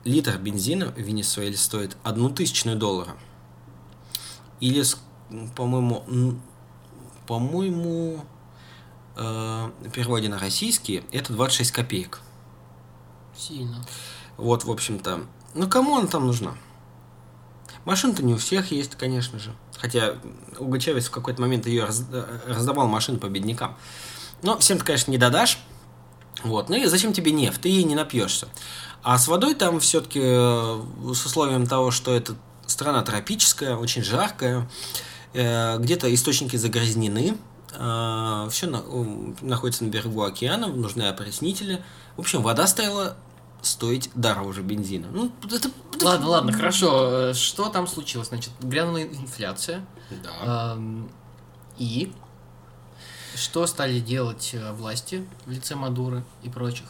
[0.03, 3.15] литр бензина в Венесуэле стоит одну тысячную доллара.
[4.59, 4.83] Или,
[5.55, 6.39] по-моему,
[7.29, 8.25] по-моему,
[9.15, 12.21] э, в переводе на российский это 26 копеек.
[13.37, 13.85] Сильно.
[14.35, 15.19] Вот, в общем-то.
[15.53, 16.55] Ну, кому она там нужна?
[17.85, 19.53] Машин-то не у всех есть, конечно же.
[19.77, 20.15] Хотя
[20.57, 23.77] Уго Чавес в какой-то момент ее раз- э, раздавал машины по беднякам.
[24.41, 25.59] Но всем ты, конечно, не додашь.
[26.43, 26.69] Вот.
[26.69, 27.61] Ну и зачем тебе нефть?
[27.61, 28.47] Ты ей не напьешься.
[29.03, 35.08] А с водой там все-таки с условием того, что это страна тропическая, очень жаркая, э,
[35.33, 37.37] где-то источники загрязнены,
[37.71, 38.65] все
[39.41, 41.83] находится на берегу океана, нужны опреснители.
[42.17, 43.15] В общем, вода стала
[43.61, 45.07] стоить дороже бензина.
[45.11, 45.69] Ну, это...
[45.93, 47.29] это- Ладно, ладно, хорошо.
[47.29, 48.29] Э, Что там случилось?
[48.29, 49.85] Значит, грянула инфляция.
[50.23, 50.77] Да.
[51.77, 52.11] И
[53.35, 56.85] что стали делать э, власти в лице Мадуры и прочих?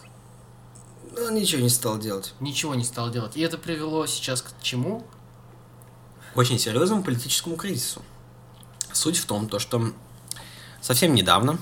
[1.17, 2.33] Он ничего не стал делать.
[2.39, 3.35] Ничего не стал делать.
[3.35, 5.05] И это привело сейчас к чему?
[6.35, 8.03] очень серьезному политическому кризису.
[8.99, 9.93] Суть в том, то, что
[10.81, 11.57] совсем недавно,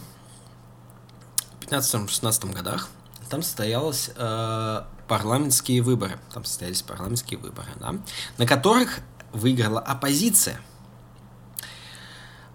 [1.59, 2.89] в 15-16 годах,
[3.29, 6.17] там состоялись э, парламентские выборы.
[6.33, 7.93] Там состоялись парламентские выборы, да,
[8.39, 9.01] на которых
[9.33, 10.59] выиграла оппозиция.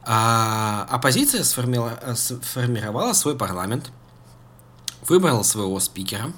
[0.03, 3.93] А оппозиция сформила- сформировала свой парламент,
[5.07, 6.33] выбрала своего спикера.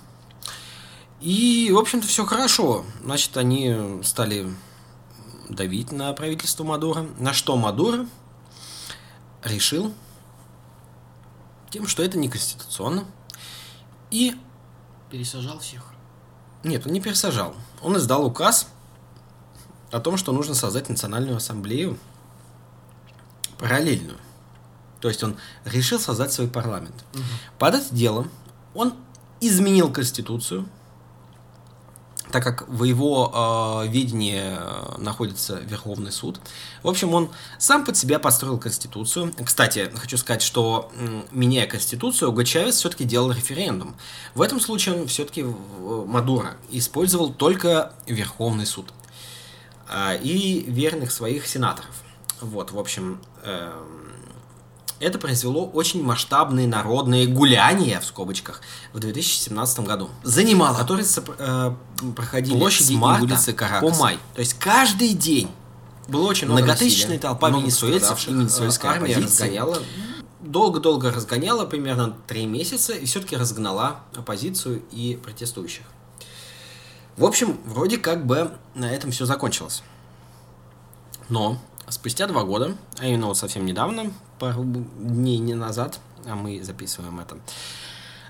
[1.23, 2.85] И, в общем-то, все хорошо.
[3.03, 4.55] Значит, они стали
[5.49, 7.07] давить на правительство Мадуро.
[7.19, 8.07] На что Мадуро
[9.45, 9.93] решил
[11.71, 13.05] тем, что это неконституционно.
[14.11, 14.37] И
[15.11, 15.85] Пересажал всех.
[16.65, 17.55] нет, он не пересажал.
[17.83, 18.67] Он издал указ
[19.93, 21.99] о том, что нужно создать национальную ассамблею
[23.59, 24.19] параллельную.
[25.01, 27.05] То есть он решил создать свой парламент.
[27.59, 28.27] Под это дело
[28.75, 28.95] он
[29.41, 30.67] изменил конституцию,
[32.35, 33.31] так как в его
[33.85, 36.41] э, ведении э, находится Верховный суд.
[36.83, 39.33] В общем, он сам под себя построил конституцию.
[39.45, 40.91] Кстати, хочу сказать, что
[41.31, 43.95] меняя конституцию, Уго Чавес все-таки делал референдум.
[44.35, 48.93] В этом случае он все-таки Мадуро использовал только Верховный суд
[49.89, 52.03] а, и верных своих сенаторов.
[52.41, 54.04] Вот, в общем, эм,
[55.01, 58.61] это произвело очень масштабные народные гуляния, в скобочках,
[58.93, 60.09] в 2017 году.
[60.23, 61.75] Занимало, которые сопр- э,
[62.15, 64.01] проходили Площади с и марта улицы по Каракаса.
[64.01, 64.19] май.
[64.35, 65.51] То есть каждый день
[66.09, 69.79] Было очень много многотысячная толпа венесуэльцев и венесуэльская Э, армия оппозиция разгоняла.
[70.41, 75.85] долго-долго разгоняла, примерно три месяца, и все-таки разгнала оппозицию и протестующих.
[77.17, 79.83] В общем, вроде как бы на этом все закончилось.
[81.29, 86.63] Но спустя два года, а именно вот совсем недавно, пару дней не назад, а мы
[86.63, 87.39] записываем это,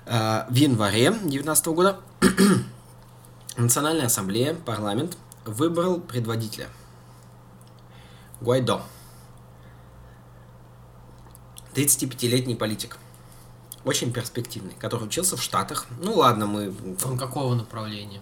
[0.05, 1.99] э, в январе 2019 года
[3.57, 6.67] Национальная ассамблея, парламент, выбрал предводителя.
[8.41, 8.81] Гуайдо.
[11.73, 12.97] 35-летний политик.
[13.85, 15.85] Очень перспективный, который учился в Штатах.
[16.01, 16.73] Ну ладно, мы
[17.05, 18.21] Он какого направления?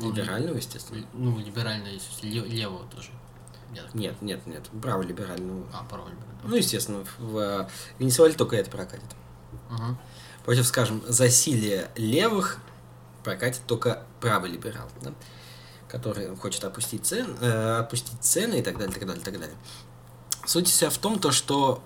[0.00, 1.06] либерального, естественно.
[1.12, 3.10] Ну, либерального, левого тоже.
[3.74, 5.66] Так- Нет, нет, нет, право либерального.
[5.72, 6.10] А, пароль.
[6.10, 6.48] либерального.
[6.48, 9.04] Ну, естественно, в э, Венесуэле только это прокатит.
[9.70, 9.98] Мгм.
[10.44, 12.58] Против, скажем, засилия левых
[13.24, 15.12] прокатит только правый либерал, да?
[15.88, 19.56] который хочет опустить, цен, э, опустить цены и так далее, так далее, так далее.
[20.44, 21.82] Суть вся в том, то, что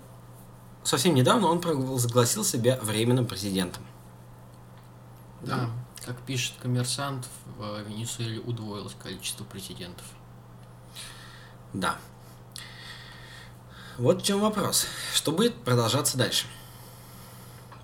[0.82, 3.82] совсем недавно он провозгласил себя временным президентом.
[5.42, 5.70] Да.
[6.04, 10.06] Как пишет коммерсант, в Венесуэле удвоилось количество президентов.
[11.72, 11.96] Да.
[13.98, 14.86] Вот в чем вопрос.
[15.14, 16.46] Что будет продолжаться дальше?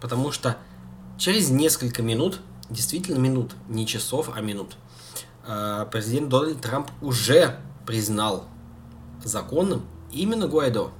[0.00, 0.56] Потому что
[1.18, 4.76] через несколько минут, действительно минут, не часов, а минут,
[5.46, 8.46] э, президент Дональд Трамп уже признал
[9.24, 10.90] законным именно Гуайдо.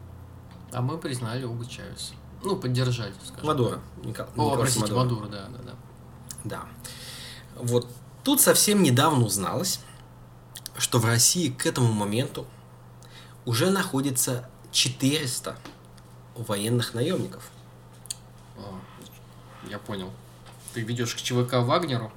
[0.73, 2.13] А мы признали Уго Чавеса.
[2.43, 3.47] Ну, поддержали, скажем.
[3.47, 3.81] Мадуро.
[4.03, 5.21] Ника- О, Николаса простите, Мадуро.
[5.25, 5.73] Мадуро, да, да, да.
[6.45, 6.63] Да.
[7.57, 7.89] Вот
[8.23, 9.81] тут совсем недавно узналось,
[10.77, 12.47] что в России к этому моменту
[13.47, 15.57] уже находится 400
[16.35, 17.49] военных наемников.
[19.69, 20.13] Я понял.
[20.75, 22.13] Ты ведешь к ЧВК Вагнеру?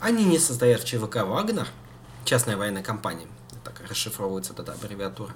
[0.00, 1.66] Они не состоят в ЧВК «Вагнер»,
[2.24, 3.26] частная военная компания,
[3.64, 5.32] так расшифровывается эта аббревиатура.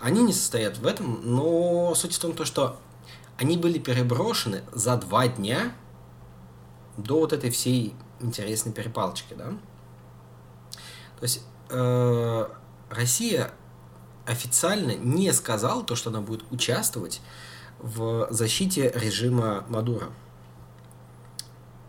[0.00, 2.78] Они не состоят в этом, но суть в том, то, что
[3.38, 5.72] они были переброшены за два дня
[6.96, 9.50] до вот этой всей интересной перепалочки, да?
[11.18, 12.48] То есть э,
[12.90, 13.52] Россия
[14.26, 17.20] официально не сказала то, что она будет участвовать
[17.78, 20.08] в защите режима Мадура.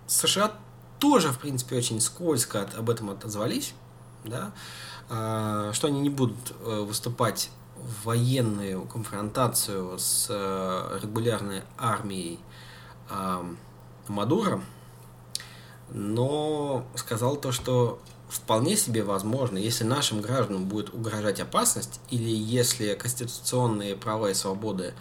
[0.08, 0.52] США
[1.00, 3.74] тоже, в принципе, очень скользко от- об этом отозвались,
[4.24, 4.52] да,
[5.10, 12.40] а, что они не будут э, выступать в военную конфронтацию с э, регулярной армией
[13.10, 13.46] а,
[14.08, 14.62] Мадура,
[15.92, 22.96] но сказал то, что вполне себе возможно, если нашим гражданам будет угрожать опасность, или если
[22.96, 24.94] конституционные права и свободы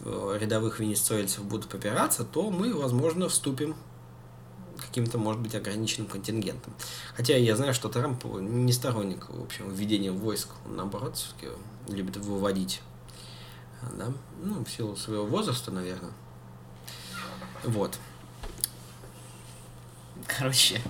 [0.00, 3.76] э, рядовых венесуэльцев будут попираться, то мы, возможно, вступим
[4.76, 6.72] каким-то, может быть, ограниченным контингентом.
[7.14, 10.50] Хотя я знаю, что Трамп не сторонник, в общем, введения войск.
[10.66, 11.48] Он, наоборот, все-таки
[11.88, 12.82] любит выводить.
[13.96, 14.12] Да?
[14.42, 16.12] Ну, в силу своего возраста, наверное.
[17.64, 17.98] Вот.
[20.26, 20.80] Короче,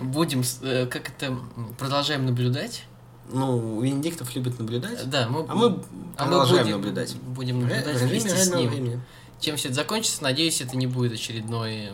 [0.00, 1.36] будем, э, как это,
[1.78, 2.84] продолжаем наблюдать.
[3.30, 5.08] Ну, Венедиктов любит наблюдать.
[5.10, 5.82] Да, мы, А мы а мы
[6.30, 7.14] продолжаем будем, наблюдать.
[7.16, 8.70] Будем ре- наблюдать режиме вместе с ним.
[8.70, 9.00] времени.
[9.40, 11.90] Чем все это закончится, надеюсь, это не будет очередной...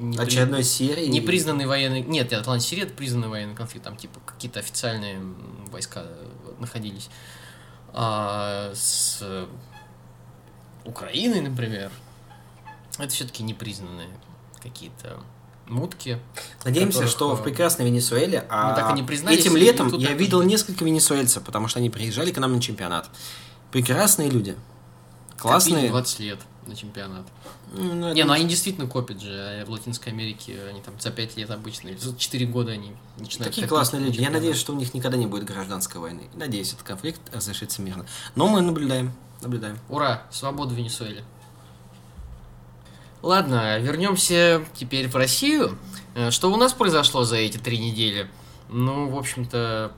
[0.00, 1.06] непри- Очередной серии.
[1.06, 2.02] Непризнанный военный...
[2.02, 5.20] Нет, ладно, Сирия это признанный военный конфликт, там типа какие-то официальные
[5.70, 6.26] войска э,
[6.58, 7.08] находились.
[7.92, 9.46] А с э,
[10.84, 11.90] Украиной, например,
[12.98, 14.08] это все-таки непризнанные
[14.60, 15.20] какие-то
[15.68, 16.18] мутки.
[16.64, 19.88] Надеемся, которых, что э, в прекрасной Венесуэле, а мы так и не признались, этим летом
[19.96, 20.50] я видел будет.
[20.50, 23.08] несколько венесуэльцев, потому что они приезжали к нам на чемпионат.
[23.70, 24.56] Прекрасные люди.
[25.36, 25.88] Копили Классные.
[25.90, 27.26] 20 лет на чемпионат.
[27.74, 29.30] М, ну, Не, ну они действительно копят же.
[29.30, 33.54] а В Латинской Америке они там за 5 лет обычно, за 4 года они начинают
[33.54, 34.20] Такие классные люди.
[34.20, 36.28] Я надеюсь, что у них никогда не будет гражданской войны.
[36.34, 38.04] Надеюсь, этот конфликт разрешится мирно.
[38.34, 39.12] Но мы наблюдаем.
[39.42, 39.78] Наблюдаем.
[39.88, 40.24] Ура!
[40.30, 41.22] Свобода Венесуэле.
[43.22, 45.76] Ладно, вернемся теперь в Россию.
[46.14, 48.30] Э, Что у нас произошло за эти три недели?
[48.68, 49.92] Ну, в общем-то,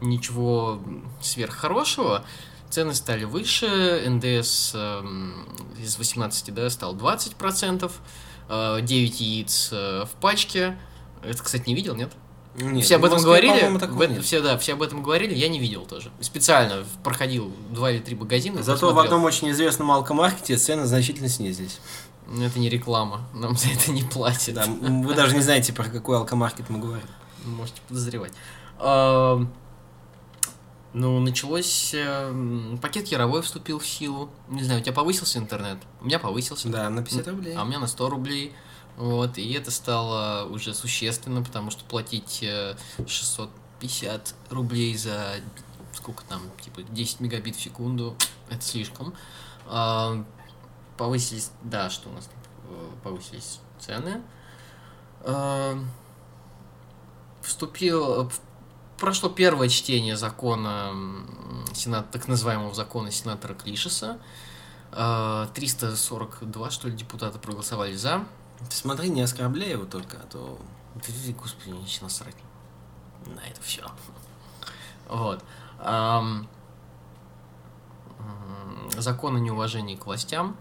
[0.00, 0.80] ничего
[1.20, 2.24] сверххорошего.
[2.70, 5.46] Цены стали выше, НДС эм,
[5.80, 7.92] из 18 да, стал 20%,
[8.48, 10.76] э, 9 яиц э, в пачке.
[11.22, 12.12] Это, кстати, не видел, нет?
[12.58, 13.86] Нет, все об в этом Москве, говорили.
[13.86, 14.24] В- нет.
[14.24, 16.10] все, да, все об этом говорили, я не видел тоже.
[16.20, 18.62] Специально проходил два или три магазина.
[18.62, 19.04] Зато в посмотрел.
[19.04, 21.78] одном очень известном алкомаркете цены значительно снизились.
[22.28, 24.54] Это не реклама, нам за это не платят.
[24.54, 27.06] Да, вы даже не знаете, про какой алкомаркет мы говорим.
[27.44, 28.32] Можете подозревать.
[30.92, 31.92] Ну, началось...
[31.92, 34.30] эм, Пакет Яровой вступил в силу.
[34.48, 35.76] Не знаю, у тебя повысился интернет?
[36.00, 36.68] У меня повысился.
[36.68, 37.54] Да, на 50 рублей.
[37.54, 38.54] А у меня на 100 рублей.
[38.96, 45.34] Вот, и это стало уже существенно, потому что платить э, 650 рублей за
[45.92, 48.16] сколько там, типа 10 мегабит в секунду,
[48.48, 49.12] это слишком.
[50.96, 52.28] Повысились, да, что у нас
[52.68, 54.22] э, повысились цены.
[55.22, 55.78] А,
[57.42, 58.40] Вступил, в-
[58.98, 60.92] прошло первое чтение закона,
[61.74, 64.18] сенат, так называемого закона сенатора Клишеса.
[64.92, 68.24] А, 342, что ли, депутата проголосовали за.
[68.70, 70.58] Смотри, не оскорбляй его только, а то...
[71.38, 72.34] Господи, мне насрать
[73.26, 73.84] на это все.
[75.08, 75.44] Вот.
[78.96, 80.56] Закон о неуважении к властям.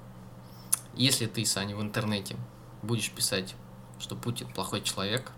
[0.95, 2.37] Если ты, Саня, в интернете
[2.81, 3.55] будешь писать,
[3.99, 5.31] что Путин плохой человек,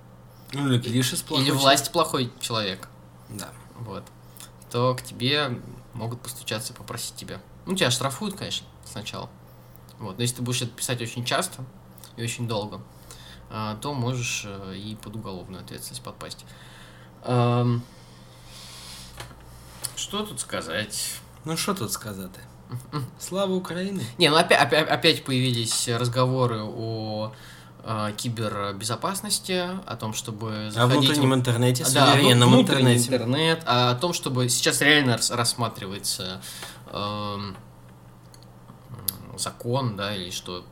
[0.54, 2.88] Ну, или Клишес плохой или власть плохой человек.
[3.30, 3.50] Да.
[3.80, 4.04] вот,
[4.72, 5.62] то к тебе
[5.94, 7.42] могут постучаться и попросить тебя.
[7.66, 9.30] Ну, тебя штрафуют, конечно, сначала.
[10.00, 10.18] Вот.
[10.18, 11.66] Но если ты будешь это писать очень часто
[12.16, 12.82] и очень долго,
[13.50, 16.46] а, то можешь э, и под уголовную ответственность подпасть.
[19.96, 21.16] Что тут сказать?
[21.44, 22.32] Ну, что тут сказать?
[23.20, 24.04] Слава Украине.
[24.18, 27.34] Не, ну опять, опять, опять появились разговоры о
[27.84, 31.06] э, кибербезопасности, о том, чтобы О заходить...
[31.06, 33.08] внутреннем в- интернете, А, да, суверенном ну, внутренний интернете.
[33.14, 36.42] интернет, а о том, чтобы сейчас реально рас- рассматривается
[36.92, 37.56] м,
[39.38, 40.66] закон, да, или что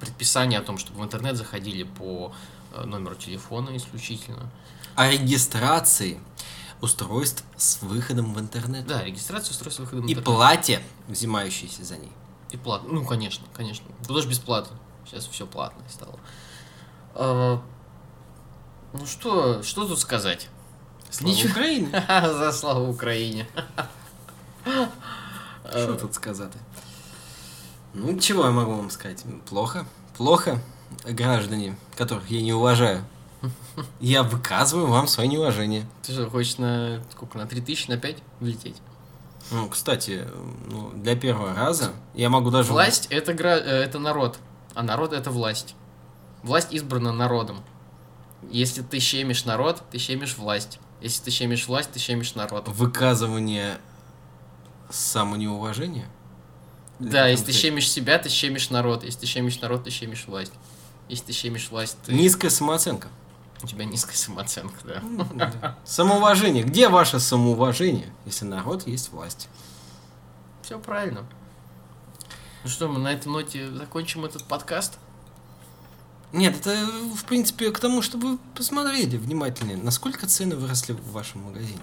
[0.00, 2.32] предписание о том, чтобы в интернет заходили по
[2.74, 4.50] э, номеру телефона исключительно.
[4.96, 6.20] О регистрации
[6.80, 8.86] устройств с выходом в интернет.
[8.86, 10.24] Да, регистрация устройства выхода в И интернет.
[10.24, 12.12] платье, взимающееся за ней.
[12.50, 12.88] И платно.
[12.92, 13.86] Ну, конечно, конечно.
[14.06, 14.76] Куда же бесплатно?
[15.06, 16.18] Сейчас все платное стало.
[17.14, 17.62] А,
[18.92, 20.48] ну что, что тут сказать?
[21.10, 21.50] Слава Ничего.
[21.50, 22.04] Украине.
[22.08, 23.48] За славу Украине.
[25.68, 26.52] Что тут сказать?
[27.94, 29.24] Ну, чего я могу вам сказать?
[29.48, 29.86] Плохо.
[30.16, 30.60] Плохо,
[31.04, 33.04] граждане, которых я не уважаю.
[34.00, 35.86] Я выказываю вам свое неуважение.
[36.02, 38.76] Ты что, хочешь на сколько, на 3000, на 5 влететь?
[39.50, 40.26] Ну, кстати,
[40.68, 42.72] ну, для первого раза я могу даже...
[42.72, 44.38] Власть это, гра- э, это народ,
[44.74, 45.74] а народ это власть.
[46.42, 47.62] Власть избрана народом.
[48.50, 50.78] Если ты щемишь народ, ты щемишь власть.
[51.00, 52.68] Если ты щемишь власть, ты щемишь народ.
[52.68, 53.78] Выказывание
[54.90, 56.08] самонеуважения?
[56.98, 59.04] Да, если ты щемишь себя, ты щемишь народ.
[59.04, 60.52] Если ты щемишь народ, ты щемишь власть.
[61.08, 62.12] Если ты щемишь власть, ты...
[62.12, 63.08] Низкая самооценка.
[63.62, 65.76] У тебя низкая самооценка, да.
[65.84, 66.64] Самоуважение.
[66.64, 69.48] Где ваше самоуважение, если народ есть власть?
[70.62, 71.24] Все правильно.
[72.64, 74.98] Ну что, мы на этой ноте закончим этот подкаст?
[76.32, 76.86] Нет, это,
[77.16, 81.80] в принципе, к тому, чтобы вы посмотрели внимательнее, насколько цены выросли в вашем магазине.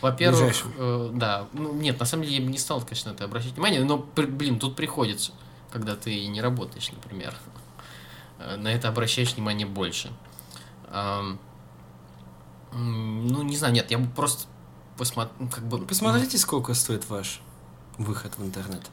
[0.00, 3.24] Во-первых, э, да, ну нет, на самом деле я бы не стал, конечно, на это
[3.24, 5.32] обращать внимание, но, блин, тут приходится,
[5.70, 7.34] когда ты не работаешь, например,
[8.38, 10.10] Э, на это обращаешь внимание больше.
[10.92, 11.38] Ну,
[13.42, 14.46] не знаю, нет, я бы просто
[14.96, 15.84] посмотрел, как бы...
[15.86, 17.40] Посмотрите, сколько стоит ваш
[17.96, 18.90] выход в интернет.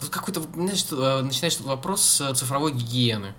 [0.00, 3.34] Тут какой-то, знаешь, что, начинается вопрос с э, цифровой гигиены.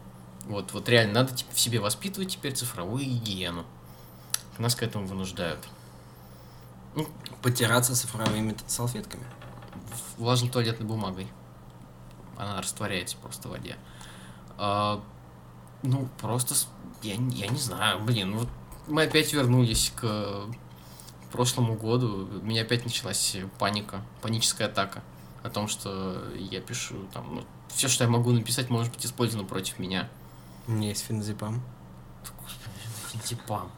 [0.45, 3.65] Вот, вот реально, надо типа, в себе воспитывать теперь цифровую гигиену.
[4.57, 5.67] Нас к этому вынуждают.
[7.41, 9.23] Потираться цифровыми салфетками.
[10.17, 11.27] влажной туалетной бумагой.
[12.37, 13.77] Она растворяется просто в воде.
[14.57, 15.01] А,
[15.81, 16.53] ну, просто,
[17.03, 18.47] я, не- я не знаю, блин, вот
[18.87, 20.45] мы опять вернулись к
[21.31, 25.01] прошлому году, у меня опять началась паника, паническая атака
[25.43, 29.47] о том, что я пишу там, ну, все, что я могу написать, может быть использовано
[29.47, 30.09] против меня.
[30.67, 31.63] У меня есть феназепам
[33.23, 33.69] Типа.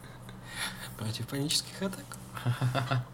[0.98, 3.04] против панических атак.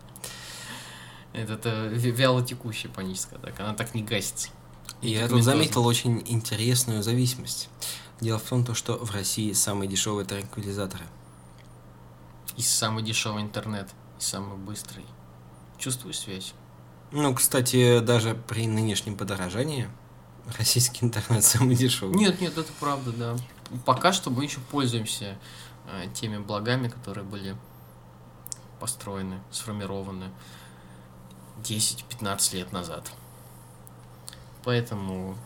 [1.32, 4.48] Это, это ви- вялотекущая паническая атака, она так не гасится.
[5.02, 7.68] И я тут заметил очень интересную зависимость.
[8.20, 11.04] Дело в том, то, что в России самые дешевые транквилизаторы.
[12.56, 15.04] И самый дешевый интернет, и самый быстрый.
[15.78, 16.54] Чувствуешь связь?
[17.12, 19.88] Ну, кстати, даже при нынешнем подорожании
[20.58, 22.16] Российский интернет самый дешевый.
[22.16, 23.36] Нет, нет, это правда, да.
[23.84, 25.38] Пока что мы еще пользуемся
[25.86, 27.56] э, теми благами, которые были
[28.80, 30.30] построены, сформированы
[31.62, 33.10] 10-15 лет назад.
[34.64, 35.36] Поэтому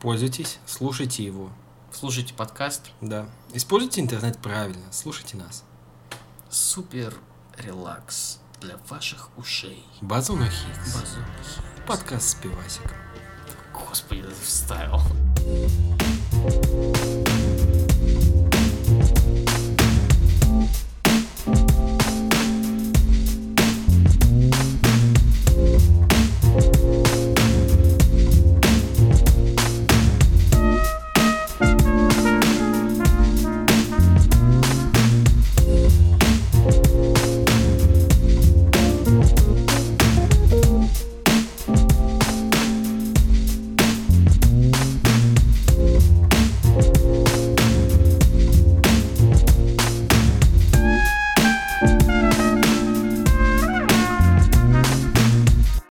[0.00, 1.50] Пользуйтесь, слушайте его.
[1.92, 2.90] Слушайте подкаст.
[3.00, 3.28] Да.
[3.52, 5.64] Используйте интернет правильно, слушайте нас.
[6.50, 7.14] Супер
[7.56, 9.84] релакс для ваших ушей.
[10.00, 10.94] Базуна Хикс.
[10.94, 11.24] Базон.
[11.86, 12.96] Подкаст с пивасиком.
[13.72, 15.00] Господи, я вставил.